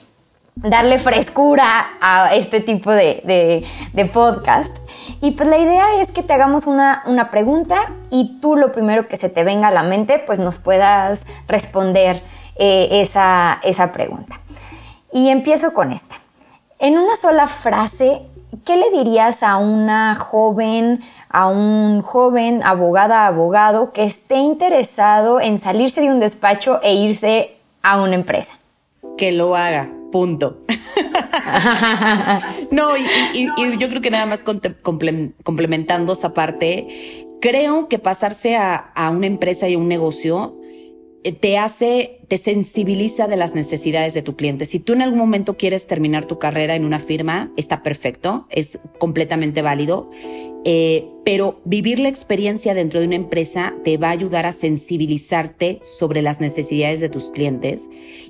darle 0.63 0.99
frescura 0.99 1.91
a 2.01 2.35
este 2.35 2.61
tipo 2.61 2.93
de, 2.93 3.65
podcast. 4.13 4.77
Y 5.21 5.33
pues 5.33 5.49
la 5.49 5.59
idea 5.59 6.01
es 6.01 6.11
que 6.13 6.23
te 6.23 6.33
hagamos 6.33 6.67
una, 6.67 7.29
pregunta 7.31 7.93
y 8.11 8.39
tú 8.41 8.57
lo 8.57 8.73
primero 8.73 9.09
que 9.09 9.17
se 9.17 9.29
te 9.29 9.45
venga 9.45 9.69
a 9.69 9.71
la 9.71 9.83
mente, 9.83 10.23
pues 10.25 10.39
nos 10.39 10.59
puedas 10.59 11.27
responder 11.47 12.23
eh, 12.57 12.89
esa, 12.91 13.61
esa 13.63 13.93
pregunta. 13.93 14.41
Y 15.13 15.29
empiezo 15.29 15.73
con 15.73 15.93
esta. 15.93 16.17
En 16.79 16.99
una 16.99 17.17
sola 17.17 17.47
frase, 17.49 18.23
¿qué 18.65 18.77
le 18.77 18.91
dirías 18.91 19.43
a 19.43 19.59
una 19.59 20.15
joven, 20.15 21.01
a 21.29 21.49
un 21.49 22.01
joven 22.01 22.63
abogada, 22.63 23.27
abogado 23.27 23.93
que 23.93 24.05
esté 24.05 24.37
interesado 24.37 25.41
en 25.41 25.59
salirse 25.59 26.01
de 26.01 26.09
un 26.09 26.21
despacho 26.21 26.81
e 26.83 26.95
irse 26.95 27.57
a 27.83 28.01
una 28.01 28.15
empresa? 28.15 28.55
Que 29.19 29.33
lo 29.33 29.57
haga 29.57 29.91
Punto. 30.11 30.59
no, 32.71 32.97
y, 32.97 33.49
yo 33.79 33.89
creo 33.89 34.01
que 34.01 34.11
nada 34.11 34.27
más 34.27 34.43
complementando 34.43 36.13
esa 36.13 36.35
parte, 36.35 37.27
creo 37.41 37.89
que 37.89 37.99
pasarse 37.99 38.57
a, 38.57 38.77
a 38.77 39.11
una 39.11 39.27
empresa 39.27 39.69
y 39.69 39.77
un 39.77 39.89
negocio 39.89 40.61
eh, 41.23 41.33
te 41.33 41.59
hace, 41.59 42.21
te 42.29 42.39
sensibiliza 42.39 43.29
de 43.29 43.37
las 43.37 43.55
necesidades 43.55 44.15
de 44.15 44.23
tu 44.23 44.37
cliente. 44.37 44.65
Si 44.65 44.81
tú 44.81 44.95
en 44.95 45.03
algún 45.03 45.19
momento 45.19 45.59
quieres 45.59 45.87
terminar 45.87 46.25
tu 46.25 46.39
carrera 46.39 46.75
en 46.75 46.87
una 46.87 46.99
firma, 46.99 47.53
está 47.59 47.83
perfecto, 47.83 48.47
es 48.49 48.79
completamente 48.99 49.61
válido. 49.61 50.11
Eh, 50.65 51.07
pero 51.25 51.61
vivir 51.65 51.99
la 51.99 52.09
experiencia 52.09 52.75
dentro 52.75 53.01
de 53.01 53.07
una 53.07 53.17
empresa 53.17 53.75
te 53.83 53.97
va 53.97 54.09
a 54.09 54.13
ayudar 54.13 54.45
a 54.45 54.53
sensibilizarte 54.53 55.81
sobre 55.83 56.23
las 56.23 56.41
necesidades 56.41 57.01
de 57.01 57.09
tus 57.09 57.31
clientes 57.31 57.89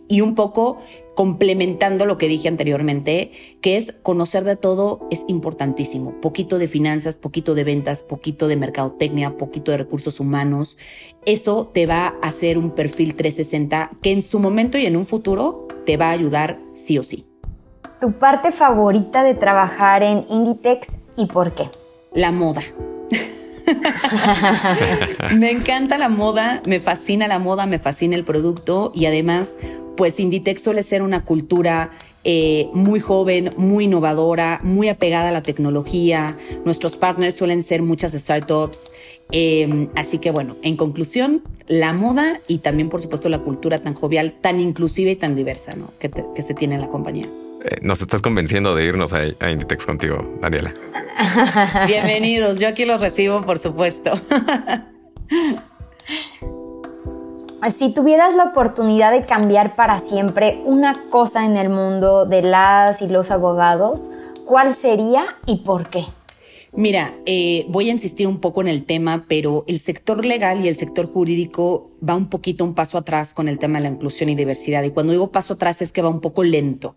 y 0.09 0.21
un 0.21 0.37
poco 0.37 0.79
complementando 1.14 2.07
lo 2.07 2.18
que 2.18 2.29
dije 2.29 2.49
anteriormente, 2.49 3.33
que 3.61 3.77
es 3.77 3.94
conocer 4.03 4.44
de 4.44 4.57
todo 4.57 5.07
es 5.11 5.25
importantísimo. 5.29 6.20
Poquito 6.20 6.59
de 6.59 6.66
finanzas, 6.66 7.16
poquito 7.16 7.55
de 7.55 7.64
ventas, 7.64 8.03
poquito 8.03 8.49
de 8.49 8.57
mercadotecnia, 8.57 9.37
poquito 9.37 9.70
de 9.73 9.79
recursos 9.79 10.20
humanos. 10.20 10.79
Eso 11.27 11.70
te 11.73 11.87
va 11.87 12.14
a 12.23 12.29
hacer 12.29 12.59
un 12.59 12.70
perfil 12.70 13.14
360 13.16 13.90
que 14.03 14.12
en 14.12 14.23
su 14.23 14.38
momento 14.38 14.79
y 14.79 14.87
en 14.87 14.96
un 14.96 15.07
futuro 15.07 15.68
te 15.85 15.96
va 15.96 16.09
a 16.09 16.12
ayudar 16.12 16.59
sí 16.75 16.99
o 16.99 17.03
sí. 17.03 17.27
¿Tu 18.01 18.12
parte 18.12 18.51
favorita 18.53 19.23
de 19.23 19.35
trabajar 19.35 20.03
en 20.03 20.25
Inditex 20.31 20.99
y 21.16 21.27
por 21.27 21.53
qué? 21.53 21.68
La 22.14 22.33
moda. 22.33 22.62
me 25.37 25.51
encanta 25.51 25.99
la 25.99 26.09
moda, 26.09 26.62
me 26.66 26.81
fascina 26.81 27.29
la 27.29 27.38
moda, 27.38 27.66
me 27.66 27.79
fascina 27.79 28.16
el 28.16 28.25
producto 28.25 28.92
y 28.94 29.07
además 29.07 29.59
pues 29.96 30.20
Inditex 30.20 30.62
suele 30.62 30.83
ser 30.83 31.03
una 31.03 31.24
cultura 31.24 31.90
eh, 32.22 32.68
muy 32.74 33.00
joven, 33.00 33.50
muy 33.57 33.85
innovadora, 33.85 34.61
muy 34.62 34.88
apegada 34.88 35.31
a 35.31 35.33
la 35.33 35.42
tecnología. 35.42 36.37
Nuestros 36.64 36.96
partners 36.96 37.35
suelen 37.35 37.62
ser 37.62 37.83
muchas 37.83 38.12
startups. 38.12 38.90
Em, 39.33 39.88
así 39.94 40.18
que 40.18 40.31
bueno, 40.31 40.57
en 40.62 40.76
conclusión, 40.76 41.42
la 41.66 41.92
moda 41.92 42.40
y 42.46 42.59
también 42.59 42.90
por 42.90 43.00
supuesto 43.00 43.29
la 43.29 43.38
cultura 43.38 43.79
tan 43.79 43.94
jovial, 43.94 44.35
tan 44.40 44.61
inclusiva 44.61 45.11
y 45.11 45.16
tan 45.16 45.35
diversa 45.35 45.72
¿no? 45.76 45.92
que, 45.98 46.42
se 46.42 46.53
tiene 46.53 46.74
en 46.74 46.83
la 46.83 46.88
compañía. 46.88 47.26
Eh, 47.64 47.76
nos 47.83 48.03
estás 48.03 48.22
convenciendo 48.22 48.74
de 48.74 48.85
irnos 48.85 49.12
a, 49.12 49.20
a 49.38 49.50
Inditex 49.50 49.87
contigo, 49.87 50.18
Daniela. 50.42 50.74
Bienvenidos, 51.87 52.59
yo 52.59 52.68
aquí 52.68 52.85
los 52.85 53.00
recibo, 53.00 53.40
por 53.40 53.61
supuesto. 53.61 54.12
si 57.68 57.92
tuvieras 57.92 58.35
la 58.35 58.44
oportunidad 58.44 59.12
de 59.12 59.27
cambiar 59.27 59.77
para 59.77 59.99
siempre 59.99 60.61
una 60.64 60.94
cosa 61.11 61.44
en 61.44 61.57
el 61.57 61.68
mundo 61.68 62.25
de 62.25 62.42
las 62.42 63.03
y 63.03 63.09
los 63.09 63.31
abogados, 63.31 64.11
¿cuál 64.46 64.75
sería 64.75 65.37
y 65.46 65.59
por 65.59 65.88
qué? 65.88 66.05
Mira, 66.73 67.12
eh, 67.27 67.66
voy 67.68 67.88
a 67.88 67.92
insistir 67.92 68.29
un 68.29 68.38
poco 68.38 68.61
en 68.61 68.68
el 68.68 68.85
tema, 68.85 69.27
pero 69.29 69.64
el 69.66 69.81
sector 69.81 70.25
legal 70.25 70.64
y 70.64 70.68
el 70.68 70.77
sector 70.77 71.12
jurídico 71.12 71.90
va 72.07 72.14
un 72.14 72.29
poquito 72.31 72.64
un 72.64 72.75
paso 72.75 72.96
atrás 72.96 73.35
con 73.35 73.49
el 73.49 73.59
tema 73.59 73.79
de 73.79 73.88
la 73.88 73.94
inclusión 73.94 74.31
y 74.31 74.37
diversidad. 74.37 74.85
Y 74.85 74.90
cuando 74.90 75.12
digo 75.12 75.33
paso 75.33 75.55
atrás 75.55 75.83
es 75.83 75.90
que 75.90 76.01
va 76.01 76.09
un 76.09 76.20
poco 76.20 76.44
lento. 76.44 76.94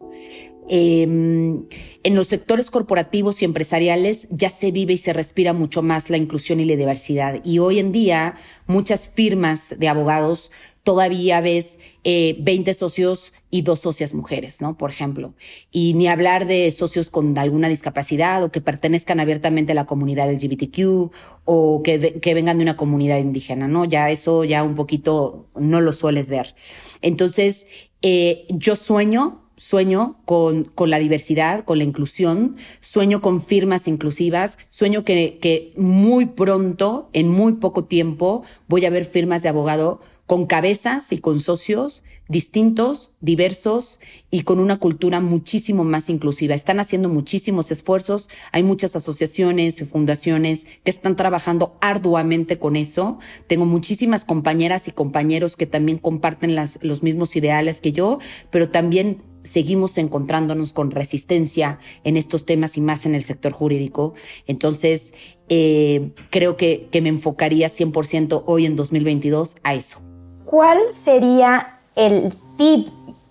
Em, 0.70 1.66
en 2.04 2.16
los 2.16 2.28
sectores 2.28 2.72
corporativos 2.72 3.42
y 3.42 3.46
empresariales 3.46 4.28
ya 4.30 4.50
se 4.50 4.72
vive 4.72 4.94
y 4.94 4.98
se 4.98 5.14
respira 5.14 5.54
mucho 5.54 5.82
más 5.82 6.10
la 6.10 6.18
inclusión 6.18 6.60
y 6.60 6.66
la 6.66 6.76
diversidad. 6.76 7.42
Y 7.44 7.60
hoy 7.60 7.80
en 7.80 7.92
día 7.92 8.36
muchas 8.68 9.10
firmas 9.10 9.76
de 9.78 9.88
abogados 9.88 10.52
todavía 10.84 11.40
ves 11.42 11.80
20 12.04 12.72
eh, 12.72 12.74
socios 12.74 13.34
y 13.50 13.62
dos 13.62 13.80
socias 13.80 14.14
mujeres, 14.14 14.62
¿no? 14.62 14.78
Por 14.78 14.90
ejemplo. 14.90 15.34
Y 15.72 15.94
ni 15.94 16.08
hablar 16.08 16.46
de 16.46 16.72
socios 16.72 17.10
con 17.10 17.38
alguna 17.38 17.70
discapacidad 17.70 18.44
o 18.44 18.52
que 18.52 18.62
pertenezcan 18.62 19.20
abiertamente 19.20 19.72
a 19.72 19.76
la 19.76 19.86
comunidad 19.86 20.32
LGBTQ 20.32 21.12
o 21.46 21.82
que, 21.84 22.20
que 22.20 22.34
vengan 22.34 22.58
de 22.58 22.64
una 22.64 22.78
comunidad 22.78 23.20
indígena, 23.20 23.68
¿no? 23.68 23.86
Ya 23.86 24.12
eso 24.12 24.44
ya 24.44 24.64
un 24.64 24.76
poquito 24.76 25.48
no 25.56 25.80
lo 25.80 25.94
sueles 25.94 26.30
ver. 26.30 26.56
Entonces, 27.02 27.66
eh, 28.02 28.46
yo 28.50 28.76
sueño 28.76 29.43
sueño 29.64 30.18
con, 30.26 30.66
con, 30.66 30.90
la 30.90 31.00
diversidad, 31.00 31.64
con 31.64 31.78
la 31.78 31.86
inclusión, 31.86 32.58
sueño 32.82 33.22
con 33.22 33.42
firmas 33.42 33.88
inclusivas, 33.88 34.58
sueño 34.68 35.06
que, 35.06 35.40
que, 35.42 35.74
muy 35.78 36.26
pronto, 36.26 37.10
en 37.14 37.30
muy 37.30 37.54
poco 37.54 37.86
tiempo, 37.86 38.44
voy 38.68 38.86
a 38.86 38.90
ver 38.90 39.06
firmas 39.06 39.42
de 39.42 39.50
abogado 39.50 40.02
con 40.26 40.46
cabezas 40.46 41.12
y 41.12 41.20
con 41.20 41.40
socios 41.40 42.04
distintos, 42.28 43.12
diversos 43.20 44.00
y 44.32 44.44
con 44.44 44.60
una 44.60 44.80
cultura 44.80 45.20
muchísimo 45.20 45.84
más 45.84 46.10
inclusiva. 46.10 46.56
Están 46.56 46.80
haciendo 46.80 47.10
muchísimos 47.10 47.72
esfuerzos, 47.72 48.30
hay 48.52 48.64
muchas 48.64 48.96
asociaciones 48.96 49.82
y 49.82 49.86
fundaciones 49.86 50.66
que 50.84 50.92
están 50.92 51.16
trabajando 51.16 51.78
arduamente 51.82 52.58
con 52.60 52.76
eso. 52.76 53.20
Tengo 53.48 53.66
muchísimas 53.66 54.26
compañeras 54.26 54.88
y 54.88 54.92
compañeros 54.92 55.58
que 55.58 55.66
también 55.66 55.98
comparten 55.98 56.56
los 56.56 57.04
mismos 57.04 57.36
ideales 57.36 57.82
que 57.82 57.92
yo, 57.92 58.20
pero 58.50 58.70
también 58.70 59.22
seguimos 59.44 59.98
encontrándonos 59.98 60.74
con 60.74 60.92
resistencia 60.92 61.80
en 62.04 62.18
estos 62.18 62.46
temas 62.46 62.78
y 62.78 62.82
más 62.82 63.06
en 63.06 63.16
el 63.16 63.24
sector 63.24 63.52
jurídico. 63.52 64.14
Entonces, 64.48 65.14
eh, 65.50 66.12
creo 66.30 66.58
que, 66.58 66.88
que 66.92 67.02
me 67.02 67.10
enfocaría 67.10 67.68
100% 67.68 68.44
hoy 68.46 68.66
en 68.66 68.76
2022 68.76 69.58
a 69.64 69.76
eso. 69.76 70.00
¿Cuál 70.46 70.80
sería 70.92 71.80
el 71.96 72.34
tip 72.58 72.88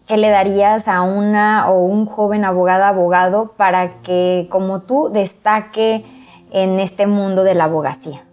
que 0.07 0.17
le 0.17 0.29
darías 0.29 0.89
a 0.89 1.03
una 1.03 1.71
o 1.71 1.85
un 1.85 2.07
joven 2.07 2.45
abogada 2.45 2.89
abogado 2.89 3.55
para 3.57 4.03
que 4.03 4.47
como 4.51 4.83
tú 4.83 5.11
destaque 5.13 6.05
en 6.53 6.79
este 6.81 7.07
mundo 7.07 7.45
de 7.45 7.55
la 7.55 7.65
abogacía? 7.65 8.25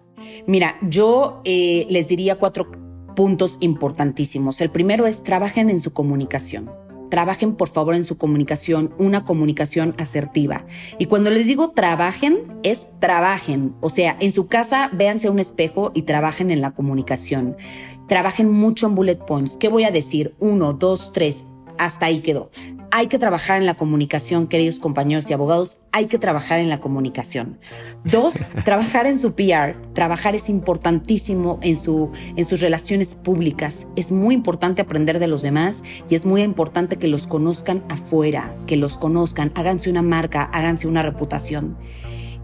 Mira, 0.46 0.76
yo 0.82 1.42
eh, 1.46 1.86
les 1.90 2.08
diría 2.08 2.36
cuatro 2.36 2.68
puntos 3.16 3.58
importantísimos. 3.62 4.62
El 4.62 4.70
primero 4.70 5.06
es 5.06 5.24
trabajen 5.24 5.70
en 5.70 5.80
su 5.80 5.94
comunicación. 5.94 6.72
Trabajen 7.10 7.56
por 7.56 7.70
favor 7.70 7.96
en 7.96 8.04
su 8.04 8.18
comunicación, 8.18 8.94
una 8.98 9.26
comunicación 9.26 9.96
asertiva. 9.98 10.66
Y 10.98 11.06
cuando 11.06 11.30
les 11.30 11.48
digo 11.48 11.72
trabajen, 11.72 12.60
es 12.64 12.88
trabajen. 13.00 13.76
O 13.82 13.90
sea, 13.90 14.18
en 14.20 14.32
su 14.32 14.48
casa 14.48 14.90
véanse 14.94 15.30
un 15.30 15.40
espejo 15.40 15.92
y 15.94 16.04
trabajen 16.04 16.52
en 16.52 16.62
la 16.62 16.72
comunicación 16.72 17.56
trabajen 18.10 18.52
mucho 18.52 18.88
en 18.88 18.96
bullet 18.96 19.16
points. 19.16 19.56
¿Qué 19.56 19.70
voy 19.70 19.86
a 19.86 19.92
decir? 19.92 20.36
Uno, 20.40 20.74
dos, 20.74 21.14
tres. 21.14 21.46
Hasta 21.78 22.08
ahí 22.08 22.20
quedó. 22.20 22.50
Hay 22.92 23.08
que 23.08 23.20
trabajar 23.20 23.58
en 23.58 23.66
la 23.66 23.76
comunicación, 23.76 24.48
queridos 24.48 24.80
compañeros 24.80 25.30
y 25.30 25.34
abogados. 25.34 25.80
Hay 25.92 26.08
que 26.08 26.18
trabajar 26.18 26.60
en 26.60 26.70
la 26.70 26.80
comunicación. 26.80 27.60
Dos, 28.04 28.48
trabajar 28.66 29.06
en 29.06 29.20
su 29.20 29.34
PR. 29.34 29.76
Trabajar 29.94 30.36
es 30.36 30.50
importantísimo 30.50 31.60
en, 31.62 31.78
su, 31.78 32.12
en 32.36 32.46
sus 32.46 32.62
relaciones 32.62 33.14
públicas. 33.14 33.86
Es 33.96 34.12
muy 34.12 34.34
importante 34.34 34.82
aprender 34.82 35.20
de 35.20 35.28
los 35.28 35.42
demás 35.42 35.84
y 36.10 36.16
es 36.16 36.26
muy 36.26 36.42
importante 36.42 36.98
que 36.98 37.08
los 37.08 37.28
conozcan 37.28 37.84
afuera, 37.90 38.56
que 38.66 38.76
los 38.76 38.98
conozcan, 38.98 39.52
háganse 39.56 39.90
una 39.90 40.02
marca, 40.02 40.44
háganse 40.52 40.88
una 40.88 41.04
reputación. 41.04 41.78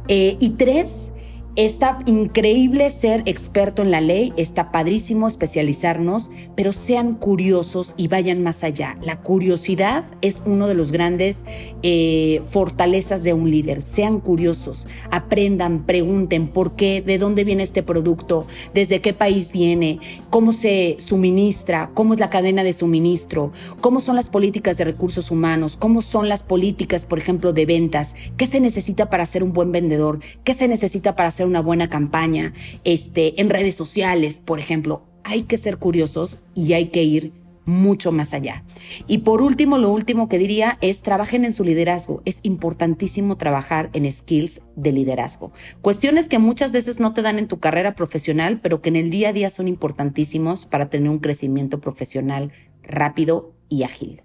Eh, 0.08 0.38
y 0.40 0.50
tres, 0.52 1.12
Está 1.56 2.00
increíble 2.06 2.90
ser 2.90 3.24
experto 3.26 3.82
en 3.82 3.90
la 3.90 4.02
ley, 4.02 4.34
está 4.36 4.74
padrísimo 4.74 5.26
especializarnos, 5.26 6.30
pero 6.54 6.74
sean 6.74 7.16
curiosos 7.16 7.94
y 7.96 8.10
vayan 8.10 8.44
más 8.44 8.66
allá. 8.66 8.98
La 9.02 9.22
curiosidad 9.22 10.04
es 10.22 10.42
uno 10.46 10.68
de 10.68 10.74
los 10.74 10.92
grandes 10.92 11.46
eh, 11.82 12.42
fortalezas 12.46 13.24
de 13.24 13.32
un 13.32 13.50
líder. 13.50 13.84
Sean 13.84 14.20
curiosos, 14.20 14.90
aprendan, 15.12 15.86
pregunten 15.86 16.50
por 16.50 16.76
qué, 16.76 17.02
de 17.02 17.18
dónde 17.18 17.46
viene 17.46 17.64
este 17.64 17.84
producto, 17.84 18.46
desde 18.74 19.00
qué 19.00 19.14
país 19.14 19.54
viene, 19.54 20.00
cómo 20.30 20.52
se 20.52 20.98
suministra, 21.00 21.90
cómo 21.94 22.14
es 22.14 22.20
la 22.20 22.30
cadena 22.30 22.66
de 22.66 22.74
suministro, 22.74 23.54
cómo 23.80 24.02
son 24.02 24.18
las 24.18 24.28
políticas 24.28 24.78
de 24.78 24.84
recursos 24.84 25.32
humanos, 25.32 25.78
cómo 25.78 26.02
son 26.02 26.28
las 26.28 26.44
políticas, 26.44 27.06
por 27.06 27.18
ejemplo, 27.18 27.54
de 27.54 27.66
ventas, 27.66 28.14
qué 28.36 28.46
se 28.46 28.60
necesita 28.60 29.10
para 29.10 29.26
ser 29.26 29.42
un 29.42 29.54
buen 29.54 29.72
vendedor, 29.72 30.20
qué 30.44 30.54
se 30.54 30.68
necesita 30.68 31.16
para 31.16 31.32
ser 31.32 31.45
una 31.46 31.62
buena 31.62 31.90
campaña, 31.90 32.54
este, 32.84 33.40
en 33.42 33.50
redes 33.50 33.76
sociales, 33.76 34.40
por 34.40 34.60
ejemplo. 34.60 35.04
Hay 35.24 35.44
que 35.44 35.58
ser 35.58 35.78
curiosos 35.78 36.40
y 36.54 36.74
hay 36.74 36.88
que 36.88 37.04
ir 37.04 37.34
mucho 37.66 38.12
más 38.12 38.34
allá. 38.34 38.64
Y 39.08 39.20
por 39.20 39.42
último, 39.42 39.78
lo 39.78 39.92
último 39.92 40.30
que 40.30 40.38
diría 40.38 40.78
es 40.82 41.02
trabajen 41.02 41.46
en 41.46 41.54
su 41.54 41.64
liderazgo. 41.64 42.22
Es 42.26 42.40
importantísimo 42.44 43.38
trabajar 43.38 43.90
en 43.94 44.12
skills 44.12 44.62
de 44.76 44.92
liderazgo. 44.92 45.52
Cuestiones 45.82 46.30
que 46.30 46.40
muchas 46.40 46.72
veces 46.72 47.00
no 47.00 47.14
te 47.14 47.22
dan 47.22 47.40
en 47.40 47.48
tu 47.48 47.60
carrera 47.60 47.96
profesional, 47.96 48.60
pero 48.62 48.82
que 48.82 48.90
en 48.90 48.96
el 48.96 49.10
día 49.10 49.30
a 49.30 49.34
día 49.34 49.50
son 49.50 49.68
importantísimos 49.68 50.66
para 50.66 50.90
tener 50.90 51.10
un 51.10 51.20
crecimiento 51.20 51.82
profesional 51.82 52.52
rápido 52.84 53.54
y 53.68 53.84
ágil. 53.84 54.22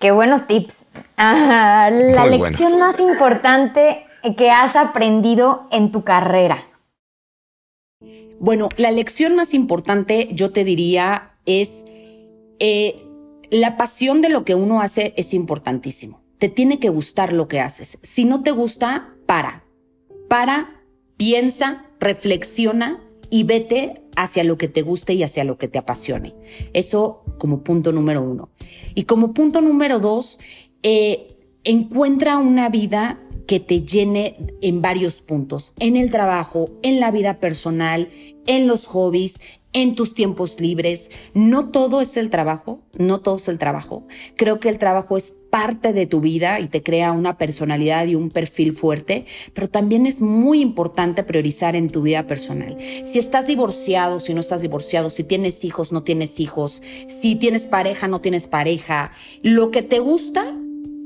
Qué 0.00 0.10
buenos 0.10 0.48
tips. 0.48 0.86
la 1.16 2.26
lección 2.28 2.80
más 2.80 2.98
importante 2.98 4.04
que 4.36 4.50
has 4.50 4.76
aprendido 4.76 5.66
en 5.70 5.92
tu 5.92 6.04
carrera? 6.04 6.66
Bueno, 8.40 8.68
la 8.76 8.90
lección 8.90 9.36
más 9.36 9.54
importante 9.54 10.28
yo 10.32 10.50
te 10.50 10.64
diría 10.64 11.32
es 11.46 11.84
eh, 12.58 13.04
la 13.50 13.76
pasión 13.76 14.20
de 14.20 14.28
lo 14.28 14.44
que 14.44 14.54
uno 14.54 14.80
hace 14.80 15.14
es 15.16 15.34
importantísimo. 15.34 16.22
Te 16.38 16.48
tiene 16.48 16.80
que 16.80 16.88
gustar 16.88 17.32
lo 17.32 17.46
que 17.46 17.60
haces. 17.60 17.98
Si 18.02 18.24
no 18.24 18.42
te 18.42 18.50
gusta, 18.50 19.14
para. 19.26 19.64
Para, 20.28 20.82
piensa, 21.16 21.86
reflexiona 22.00 23.00
y 23.30 23.44
vete 23.44 24.02
hacia 24.16 24.42
lo 24.42 24.58
que 24.58 24.68
te 24.68 24.82
guste 24.82 25.14
y 25.14 25.22
hacia 25.22 25.44
lo 25.44 25.56
que 25.56 25.68
te 25.68 25.78
apasione. 25.78 26.34
Eso 26.72 27.22
como 27.38 27.62
punto 27.62 27.92
número 27.92 28.22
uno. 28.22 28.50
Y 28.94 29.04
como 29.04 29.34
punto 29.34 29.60
número 29.60 30.00
dos, 30.00 30.40
eh, 30.82 31.28
encuentra 31.64 32.38
una 32.38 32.68
vida 32.68 33.20
que 33.46 33.60
te 33.60 33.82
llene 33.82 34.36
en 34.60 34.82
varios 34.82 35.22
puntos, 35.22 35.72
en 35.78 35.96
el 35.96 36.10
trabajo, 36.10 36.66
en 36.82 37.00
la 37.00 37.10
vida 37.10 37.38
personal, 37.38 38.08
en 38.46 38.66
los 38.66 38.86
hobbies, 38.86 39.40
en 39.72 39.94
tus 39.94 40.14
tiempos 40.14 40.60
libres. 40.60 41.10
No 41.34 41.70
todo 41.70 42.00
es 42.00 42.16
el 42.16 42.30
trabajo, 42.30 42.80
no 42.98 43.20
todo 43.20 43.36
es 43.36 43.48
el 43.48 43.58
trabajo. 43.58 44.06
Creo 44.36 44.60
que 44.60 44.68
el 44.68 44.78
trabajo 44.78 45.16
es 45.16 45.34
parte 45.50 45.92
de 45.92 46.06
tu 46.06 46.20
vida 46.20 46.60
y 46.60 46.68
te 46.68 46.82
crea 46.82 47.12
una 47.12 47.36
personalidad 47.36 48.06
y 48.06 48.14
un 48.14 48.30
perfil 48.30 48.72
fuerte, 48.72 49.26
pero 49.52 49.68
también 49.68 50.06
es 50.06 50.22
muy 50.22 50.62
importante 50.62 51.24
priorizar 51.24 51.76
en 51.76 51.90
tu 51.90 52.00
vida 52.00 52.26
personal. 52.26 52.78
Si 53.04 53.18
estás 53.18 53.46
divorciado, 53.46 54.18
si 54.18 54.32
no 54.32 54.40
estás 54.40 54.62
divorciado, 54.62 55.10
si 55.10 55.24
tienes 55.24 55.62
hijos, 55.64 55.92
no 55.92 56.04
tienes 56.04 56.40
hijos, 56.40 56.82
si 57.06 57.36
tienes 57.36 57.66
pareja, 57.66 58.08
no 58.08 58.20
tienes 58.20 58.46
pareja, 58.46 59.12
lo 59.42 59.70
que 59.70 59.82
te 59.82 59.98
gusta, 59.98 60.56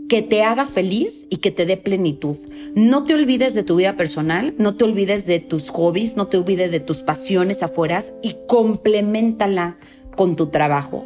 que 0.09 0.23
te 0.23 0.43
haga 0.43 0.67
feliz 0.67 1.27
y 1.31 1.39
que 1.39 1.51
te 1.51 1.67
dé 1.67 1.77
plenitud. 1.77 2.37
No 2.75 3.05
te 3.05 3.15
olvides 3.15 3.55
de 3.55 3.63
tu 3.63 3.77
vida 3.77 3.97
personal, 3.97 4.55
no 4.59 4.77
te 4.77 4.85
olvides 4.85 5.27
de 5.27 5.41
tus 5.41 5.71
hobbies, 5.71 6.17
no 6.17 6.29
te 6.29 6.37
olvides 6.37 6.71
de 6.71 6.81
tus 6.81 7.03
pasiones 7.03 7.63
afuera 7.63 8.03
y 8.23 8.37
complementala 8.47 9.79
con 10.15 10.37
tu 10.37 10.49
trabajo. 10.49 11.05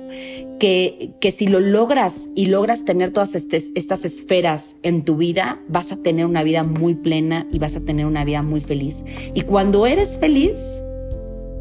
Que, 0.58 1.12
que 1.20 1.32
si 1.32 1.46
lo 1.46 1.60
logras 1.60 2.28
y 2.34 2.46
logras 2.46 2.84
tener 2.84 3.12
todas 3.12 3.34
estas 3.34 4.04
esferas 4.04 4.76
en 4.82 5.04
tu 5.04 5.16
vida, 5.16 5.58
vas 5.68 5.90
a 5.92 5.96
tener 5.96 6.26
una 6.26 6.42
vida 6.42 6.64
muy 6.64 6.94
plena 6.94 7.46
y 7.50 7.58
vas 7.58 7.76
a 7.76 7.80
tener 7.80 8.04
una 8.04 8.24
vida 8.24 8.42
muy 8.42 8.60
feliz. 8.60 9.04
Y 9.34 9.42
cuando 9.42 9.86
eres 9.86 10.18
feliz, 10.18 10.58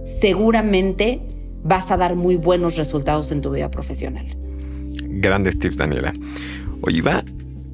seguramente 0.06 1.21
vas 1.63 1.91
a 1.91 1.97
dar 1.97 2.15
muy 2.15 2.36
buenos 2.36 2.75
resultados 2.75 3.32
en 3.32 3.41
tu 3.41 3.52
vida 3.52 3.71
profesional. 3.71 4.25
Grandes 5.10 5.60
tips, 5.60 5.78
Daniela. 5.78 6.13
Oye, 6.82 7.02
va 7.02 7.24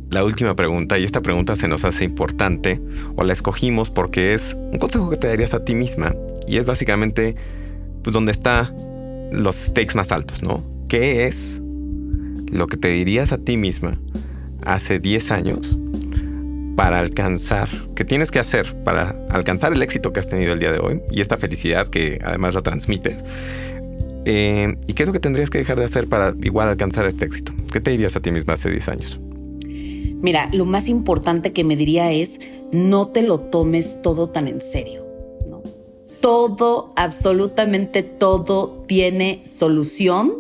la 0.10 0.24
última 0.24 0.56
pregunta, 0.56 0.98
y 0.98 1.04
esta 1.04 1.22
pregunta 1.22 1.56
se 1.56 1.68
nos 1.68 1.84
hace 1.84 2.06
importante, 2.06 2.80
o 3.16 3.24
la 3.24 3.34
escogimos 3.34 3.90
porque 3.90 4.34
es 4.34 4.56
un 4.72 4.78
consejo 4.78 5.10
que 5.10 5.18
te 5.18 5.28
darías 5.28 5.54
a 5.54 5.66
ti 5.66 5.76
misma, 5.76 6.16
y 6.48 6.58
es 6.58 6.66
básicamente 6.66 7.36
pues 8.04 8.14
donde 8.14 8.32
está 8.32 8.74
los 9.32 9.56
stakes 9.56 9.96
más 9.96 10.12
altos, 10.12 10.44
¿no? 10.44 10.64
¿Qué 10.88 11.26
es 11.26 11.62
lo 12.52 12.68
que 12.68 12.78
te 12.78 12.90
dirías 12.90 13.32
a 13.32 13.40
ti 13.40 13.58
misma 13.58 14.00
hace 14.64 15.00
10 15.00 15.32
años 15.32 15.78
para 16.76 17.00
alcanzar, 17.00 17.70
que 17.96 18.06
tienes 18.06 18.32
que 18.32 18.40
hacer 18.40 18.84
para 18.84 19.16
alcanzar 19.30 19.74
el 19.74 19.82
éxito 19.82 20.14
que 20.14 20.20
has 20.20 20.30
tenido 20.30 20.54
el 20.54 20.60
día 20.60 20.72
de 20.72 20.80
hoy 20.80 21.02
y 21.12 21.22
esta 21.22 21.38
felicidad 21.38 21.88
que 21.88 22.20
además 22.24 22.54
la 22.54 22.62
transmites? 22.62 23.18
Eh, 24.26 24.76
¿Y 24.88 24.94
qué 24.94 25.04
es 25.04 25.08
lo 25.08 25.14
que 25.14 25.20
tendrías 25.20 25.50
que 25.50 25.60
dejar 25.60 25.78
de 25.78 25.86
hacer 25.86 26.08
para 26.08 26.34
igual 26.44 26.68
alcanzar 26.68 27.06
este 27.06 27.26
éxito? 27.26 27.54
¿Qué 27.72 27.80
te 27.80 27.92
dirías 27.92 28.16
a 28.16 28.22
ti 28.22 28.32
misma 28.32 28.54
hace 28.54 28.70
10 28.70 28.90
años? 28.90 29.20
Mira, 30.22 30.50
lo 30.52 30.66
más 30.66 30.88
importante 30.88 31.54
que 31.54 31.64
me 31.64 31.76
diría 31.76 32.12
es 32.12 32.40
no 32.72 33.08
te 33.10 33.22
lo 33.22 33.40
tomes 33.40 34.02
todo 34.02 34.30
tan 34.30 34.48
en 34.48 34.62
serio. 34.62 35.06
Todo, 36.22 36.94
absolutamente 36.96 38.02
todo 38.02 38.84
tiene 38.88 39.42
solución 39.46 40.34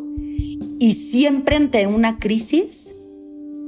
y 0.79 0.95
siempre 0.95 1.55
ante 1.55 1.85
una 1.85 2.17
crisis 2.17 2.91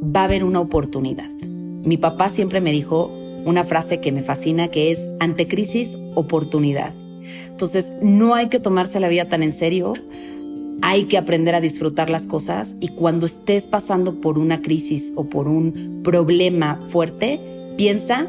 va 0.03 0.21
a 0.21 0.23
haber 0.23 0.43
una 0.43 0.59
oportunidad. 0.59 1.29
Mi 1.29 1.97
papá 1.97 2.29
siempre 2.29 2.61
me 2.61 2.71
dijo 2.71 3.11
una 3.45 3.63
frase 3.63 4.01
que 4.01 4.11
me 4.11 4.23
fascina 4.23 4.69
que 4.69 4.91
es 4.91 5.05
ante 5.19 5.47
crisis, 5.47 5.95
oportunidad. 6.15 6.93
Entonces, 7.49 7.93
no 8.01 8.35
hay 8.35 8.49
que 8.49 8.59
tomarse 8.59 8.99
la 8.99 9.07
vida 9.07 9.25
tan 9.25 9.43
en 9.43 9.53
serio, 9.53 9.93
hay 10.81 11.05
que 11.05 11.17
aprender 11.17 11.55
a 11.55 11.61
disfrutar 11.61 12.09
las 12.09 12.27
cosas 12.27 12.75
y 12.79 12.89
cuando 12.89 13.25
estés 13.25 13.65
pasando 13.65 14.21
por 14.21 14.37
una 14.37 14.61
crisis 14.61 15.11
o 15.15 15.25
por 15.25 15.47
un 15.47 16.01
problema 16.03 16.79
fuerte, 16.89 17.39
piensa 17.77 18.27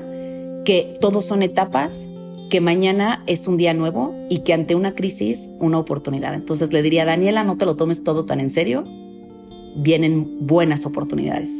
que 0.64 0.96
todos 1.00 1.26
son 1.26 1.42
etapas, 1.42 2.06
que 2.50 2.60
mañana 2.60 3.22
es 3.26 3.46
un 3.46 3.56
día 3.58 3.74
nuevo 3.74 4.14
y 4.30 4.38
que 4.40 4.54
ante 4.54 4.74
una 4.74 4.94
crisis, 4.94 5.50
una 5.60 5.78
oportunidad. 5.78 6.34
Entonces 6.34 6.72
le 6.72 6.82
diría, 6.82 7.04
Daniela, 7.04 7.44
no 7.44 7.56
te 7.58 7.66
lo 7.66 7.76
tomes 7.76 8.02
todo 8.02 8.24
tan 8.24 8.40
en 8.40 8.50
serio, 8.50 8.84
vienen 9.76 10.46
buenas 10.46 10.86
oportunidades. 10.86 11.50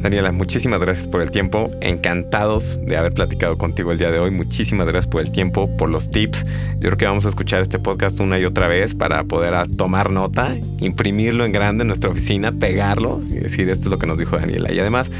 Daniela, 0.00 0.30
muchísimas 0.30 0.80
gracias 0.80 1.08
por 1.08 1.22
el 1.22 1.30
tiempo. 1.32 1.70
Encantados 1.80 2.80
de 2.84 2.96
haber 2.96 3.12
platicado 3.12 3.58
contigo 3.58 3.90
el 3.90 3.98
día 3.98 4.12
de 4.12 4.20
hoy. 4.20 4.30
Muchísimas 4.30 4.86
gracias 4.86 5.08
por 5.08 5.20
el 5.20 5.32
tiempo, 5.32 5.68
por 5.76 5.88
los 5.88 6.10
tips. 6.10 6.46
Yo 6.74 6.88
creo 6.88 6.96
que 6.96 7.06
vamos 7.06 7.26
a 7.26 7.30
escuchar 7.30 7.62
este 7.62 7.80
podcast 7.80 8.20
una 8.20 8.38
y 8.38 8.44
otra 8.44 8.68
vez 8.68 8.94
para 8.94 9.24
poder 9.24 9.54
tomar 9.76 10.12
nota, 10.12 10.56
imprimirlo 10.78 11.44
en 11.44 11.50
grande 11.50 11.82
en 11.82 11.88
nuestra 11.88 12.10
oficina, 12.10 12.52
pegarlo 12.52 13.20
y 13.28 13.40
decir 13.40 13.68
esto 13.70 13.86
es 13.86 13.90
lo 13.90 13.98
que 13.98 14.06
nos 14.06 14.18
dijo 14.18 14.38
Daniela. 14.38 14.72
Y 14.72 14.78
además, 14.78 15.10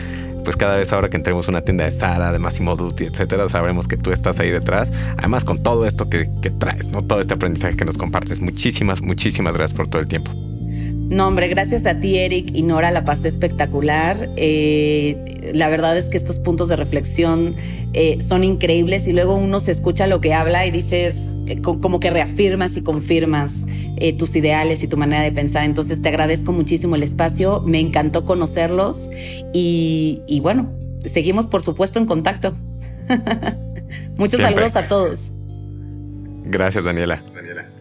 pues 0.45 0.57
cada 0.57 0.77
vez 0.77 0.93
ahora 0.93 1.11
que 1.11 1.17
entremos 1.17 1.49
a 1.49 1.51
una 1.51 1.62
tienda 1.62 1.85
de 1.85 1.93
Sara, 1.93 2.31
de 2.31 2.38
Massimo 2.38 2.77
Dutti, 2.77 3.05
etcétera, 3.05 3.49
sabremos 3.49 3.88
que 3.88 3.97
tú 3.97 4.12
estás 4.12 4.38
ahí 4.38 4.51
detrás. 4.51 4.93
Además, 5.17 5.43
con 5.43 5.59
todo 5.59 5.87
esto 5.87 6.09
que, 6.09 6.31
que 6.41 6.51
traes, 6.51 6.88
¿no? 6.88 7.03
Todo 7.03 7.21
este 7.21 7.35
aprendizaje 7.35 7.77
que 7.77 7.85
nos 7.85 7.99
compartes. 7.99 8.41
Muchísimas, 8.41 9.03
muchísimas 9.03 9.57
gracias 9.57 9.77
por 9.77 9.88
todo 9.88 10.01
el 10.01 10.09
tiempo. 10.09 10.31
No, 11.09 11.27
hombre, 11.27 11.49
gracias 11.49 11.87
a 11.87 11.99
ti, 12.01 12.18
Eric 12.18 12.51
y 12.53 12.62
Nora, 12.62 12.90
la 12.90 13.07
pasé 13.07 13.29
espectacular. 13.29 14.29
Eh, 14.37 15.53
la 15.55 15.71
verdad 15.71 15.97
es 15.97 16.11
que 16.11 16.18
estos 16.18 16.38
puntos 16.38 16.68
de 16.68 16.77
reflexión 16.77 17.57
eh, 17.94 18.21
son 18.21 18.44
increíbles 18.44 19.07
y 19.07 19.14
luego 19.14 19.35
uno 19.35 19.59
se 19.61 19.73
escucha 19.73 20.07
lo 20.07 20.21
que 20.21 20.35
habla 20.35 20.66
y 20.66 20.71
dices, 20.71 21.16
eh, 21.47 21.62
como 21.62 21.99
que 21.99 22.11
reafirmas 22.11 22.77
y 22.77 22.83
confirmas 22.83 23.55
tus 24.16 24.37
ideales 24.37 24.85
y 24.85 24.87
tu 24.87 24.97
manera 24.97 25.23
de 25.23 25.33
pensar. 25.33 25.64
Entonces 25.64 26.01
te 26.01 26.09
agradezco 26.09 26.53
muchísimo 26.53 26.94
el 26.94 27.03
espacio, 27.03 27.62
me 27.62 27.81
encantó 27.81 28.25
conocerlos 28.25 29.09
y, 29.53 30.40
bueno, 30.40 30.71
seguimos 31.05 31.47
por 31.47 31.62
supuesto 31.62 31.99
en 31.99 32.07
contacto. 32.07 32.55
Muchos 34.16 34.40
saludos 34.40 34.77
a 34.77 34.87
todos. 34.87 35.33
Gracias, 36.44 36.85
Daniela. 36.85 37.25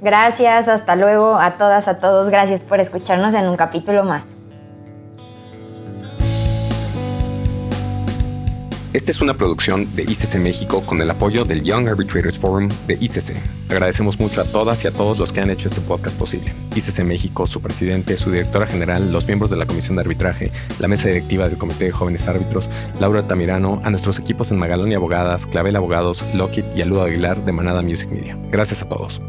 Gracias, 0.02 0.68
hasta 0.68 0.96
luego 0.96 1.40
a 1.40 1.58
todas, 1.58 1.88
a 1.88 2.00
todos. 2.00 2.30
Gracias 2.30 2.62
por 2.62 2.80
escucharnos 2.80 3.34
en 3.34 3.48
un 3.48 3.58
capítulo 3.58 4.04
más. 4.04 4.24
Esta 8.98 9.12
es 9.12 9.22
una 9.22 9.36
producción 9.36 9.96
de 9.96 10.04
ICC 10.04 10.40
México 10.40 10.82
con 10.84 11.00
el 11.02 11.12
apoyo 11.12 11.46
del 11.46 11.62
Young 11.62 11.88
Arbitrators 11.88 12.36
Forum 12.36 12.68
de 12.88 12.96
ICC. 12.96 13.36
Agradecemos 13.70 14.20
mucho 14.20 14.42
a 14.42 14.44
todas 14.44 14.84
y 14.84 14.88
a 14.88 14.92
todos 14.92 15.20
los 15.20 15.32
que 15.32 15.40
han 15.40 15.52
hecho 15.52 15.68
este 15.68 15.82
podcast 15.82 16.18
posible. 16.18 16.56
ICC 16.74 17.04
México, 17.04 17.46
su 17.46 17.62
presidente, 17.62 18.18
su 18.18 18.32
directora 18.32 18.66
general, 18.66 19.12
los 19.12 19.28
miembros 19.28 19.52
de 19.52 19.58
la 19.58 19.68
Comisión 19.68 19.98
de 19.98 20.02
Arbitraje, 20.02 20.52
la 20.80 20.88
mesa 20.88 21.10
directiva 21.10 21.48
del 21.48 21.60
Comité 21.60 21.86
de 21.86 21.92
Jóvenes 21.92 22.28
Árbitros, 22.28 22.72
Laura 23.00 23.28
Tamirano, 23.28 23.82
a 23.84 23.92
nuestros 23.92 24.18
equipos 24.18 24.50
en 24.52 24.58
Magalón 24.58 24.92
y 24.92 24.96
Abogadas, 24.96 25.46
Clavel 25.46 25.76
Abogados, 25.76 26.26
Lockheed 26.34 26.66
y 26.76 26.82
Aludo 26.82 27.04
Aguilar 27.04 27.46
de 27.46 27.52
Manada 27.52 27.84
Music 27.84 28.10
Media. 28.10 28.36
Gracias 28.50 28.82
a 28.82 28.90
todos. 28.90 29.22